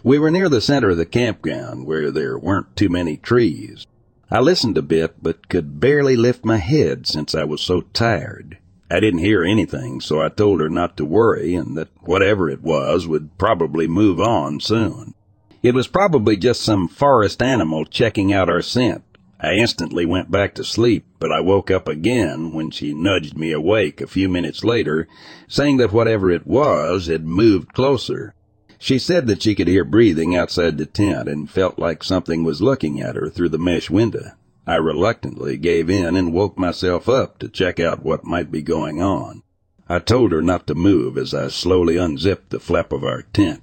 [0.05, 3.85] We were near the center of the campground where there weren't too many trees.
[4.31, 8.57] I listened a bit, but could barely lift my head since I was so tired.
[8.89, 12.63] I didn't hear anything, so I told her not to worry and that whatever it
[12.63, 15.13] was would probably move on soon.
[15.61, 19.03] It was probably just some forest animal checking out our scent.
[19.39, 23.51] I instantly went back to sleep, but I woke up again when she nudged me
[23.51, 25.07] awake a few minutes later,
[25.47, 28.33] saying that whatever it was had moved closer.
[28.79, 32.61] She said that she could hear breathing outside the tent and felt like something was
[32.61, 34.31] looking at her through the mesh window.
[34.65, 39.01] I reluctantly gave in and woke myself up to check out what might be going
[39.01, 39.43] on.
[39.87, 43.61] I told her not to move as I slowly unzipped the flap of our tent.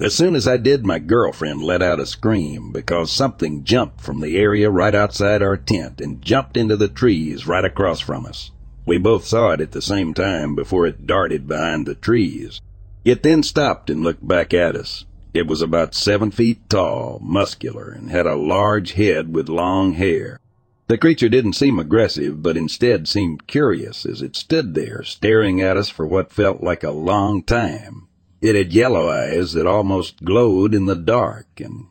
[0.00, 4.20] As soon as I did, my girlfriend let out a scream because something jumped from
[4.20, 8.50] the area right outside our tent and jumped into the trees right across from us.
[8.84, 12.60] We both saw it at the same time before it darted behind the trees.
[13.04, 15.04] It then stopped and looked back at us.
[15.32, 20.40] It was about seven feet tall, muscular, and had a large head with long hair.
[20.88, 25.76] The creature didn't seem aggressive, but instead seemed curious as it stood there staring at
[25.76, 28.08] us for what felt like a long time.
[28.44, 31.86] It had yellow eyes that almost glowed in the dark, and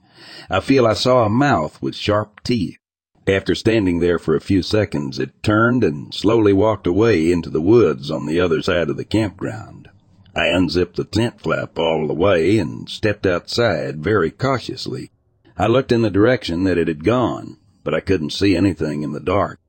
[0.51, 2.77] I feel I saw a mouth with sharp teeth.
[3.25, 7.59] After standing there for a few seconds, it turned and slowly walked away into the
[7.59, 9.89] woods on the other side of the campground.
[10.35, 15.09] I unzipped the tent flap all the way and stepped outside very cautiously.
[15.57, 19.13] I looked in the direction that it had gone, but I couldn't see anything in
[19.13, 19.59] the dark.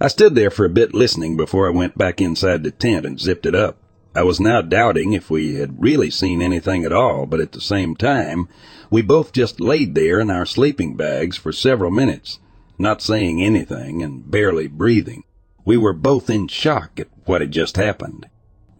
[0.00, 3.18] I stood there for a bit listening before I went back inside the tent and
[3.18, 3.82] zipped it up.
[4.18, 7.60] I was now doubting if we had really seen anything at all, but at the
[7.60, 8.48] same time,
[8.90, 12.40] we both just laid there in our sleeping bags for several minutes,
[12.80, 15.22] not saying anything and barely breathing.
[15.64, 18.26] We were both in shock at what had just happened.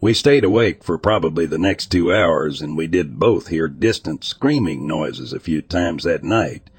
[0.01, 4.25] We stayed awake for probably the next two hours, and we did both hear distant
[4.25, 6.69] screaming noises a few times that night.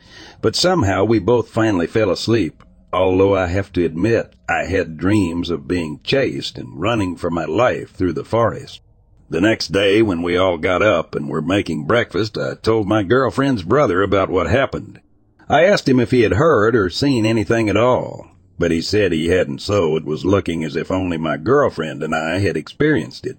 [0.42, 2.62] But somehow we both finally fell asleep,
[2.92, 7.44] although I have to admit I had dreams of being chased and running for my
[7.44, 8.80] life through the forest.
[9.28, 13.04] The next day, when we all got up and were making breakfast, I told my
[13.04, 15.00] girlfriend's brother about what happened.
[15.48, 18.28] I asked him if he had heard or seen anything at all,
[18.58, 22.14] but he said he hadn't so it was looking as if only my girlfriend and
[22.14, 23.38] I had experienced it.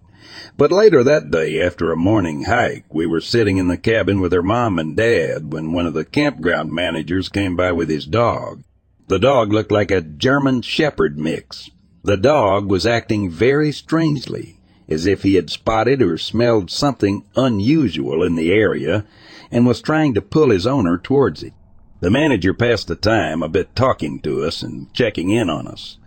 [0.58, 4.32] But later that day, after a morning hike, we were sitting in the cabin with
[4.32, 8.64] her mom and dad when one of the campground managers came by with his dog.
[9.12, 11.70] The dog looked like a German Shepherd mix.
[12.02, 14.62] The dog was acting very strangely.
[14.88, 19.04] as if he had spotted or smelled something unusual in the area
[19.52, 21.52] and was trying to pull his owner towards it.
[22.00, 25.98] The manager passed the time a bit talking to us and checking in on us,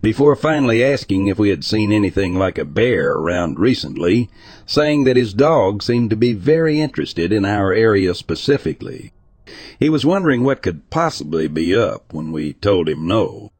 [0.00, 4.30] before finally asking if we had seen anything like a bear around recently,
[4.66, 9.12] saying that his dog seemed to be very interested in our area specifically.
[9.78, 13.50] He was wondering what could possibly be up when we told him no.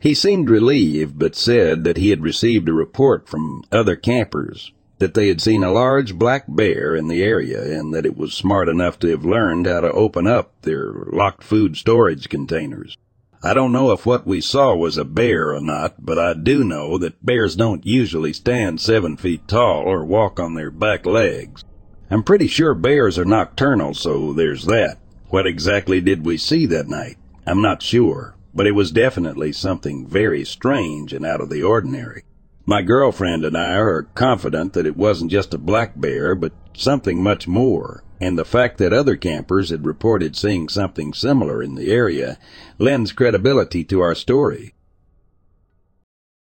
[0.00, 5.14] He seemed relieved, but said that he had received a report from other campers that
[5.14, 8.68] they had seen a large black bear in the area and that it was smart
[8.68, 12.96] enough to have learned how to open up their locked food storage containers.
[13.42, 16.64] I don't know if what we saw was a bear or not, but I do
[16.64, 21.64] know that bears don't usually stand seven feet tall or walk on their back legs.
[22.10, 24.98] I'm pretty sure bears are nocturnal, so there's that.
[25.30, 27.18] What exactly did we see that night?
[27.46, 32.24] I'm not sure, but it was definitely something very strange and out of the ordinary.
[32.64, 37.22] My girlfriend and I are confident that it wasn't just a black bear, but something
[37.22, 41.90] much more, and the fact that other campers had reported seeing something similar in the
[41.90, 42.38] area
[42.78, 44.74] lends credibility to our story.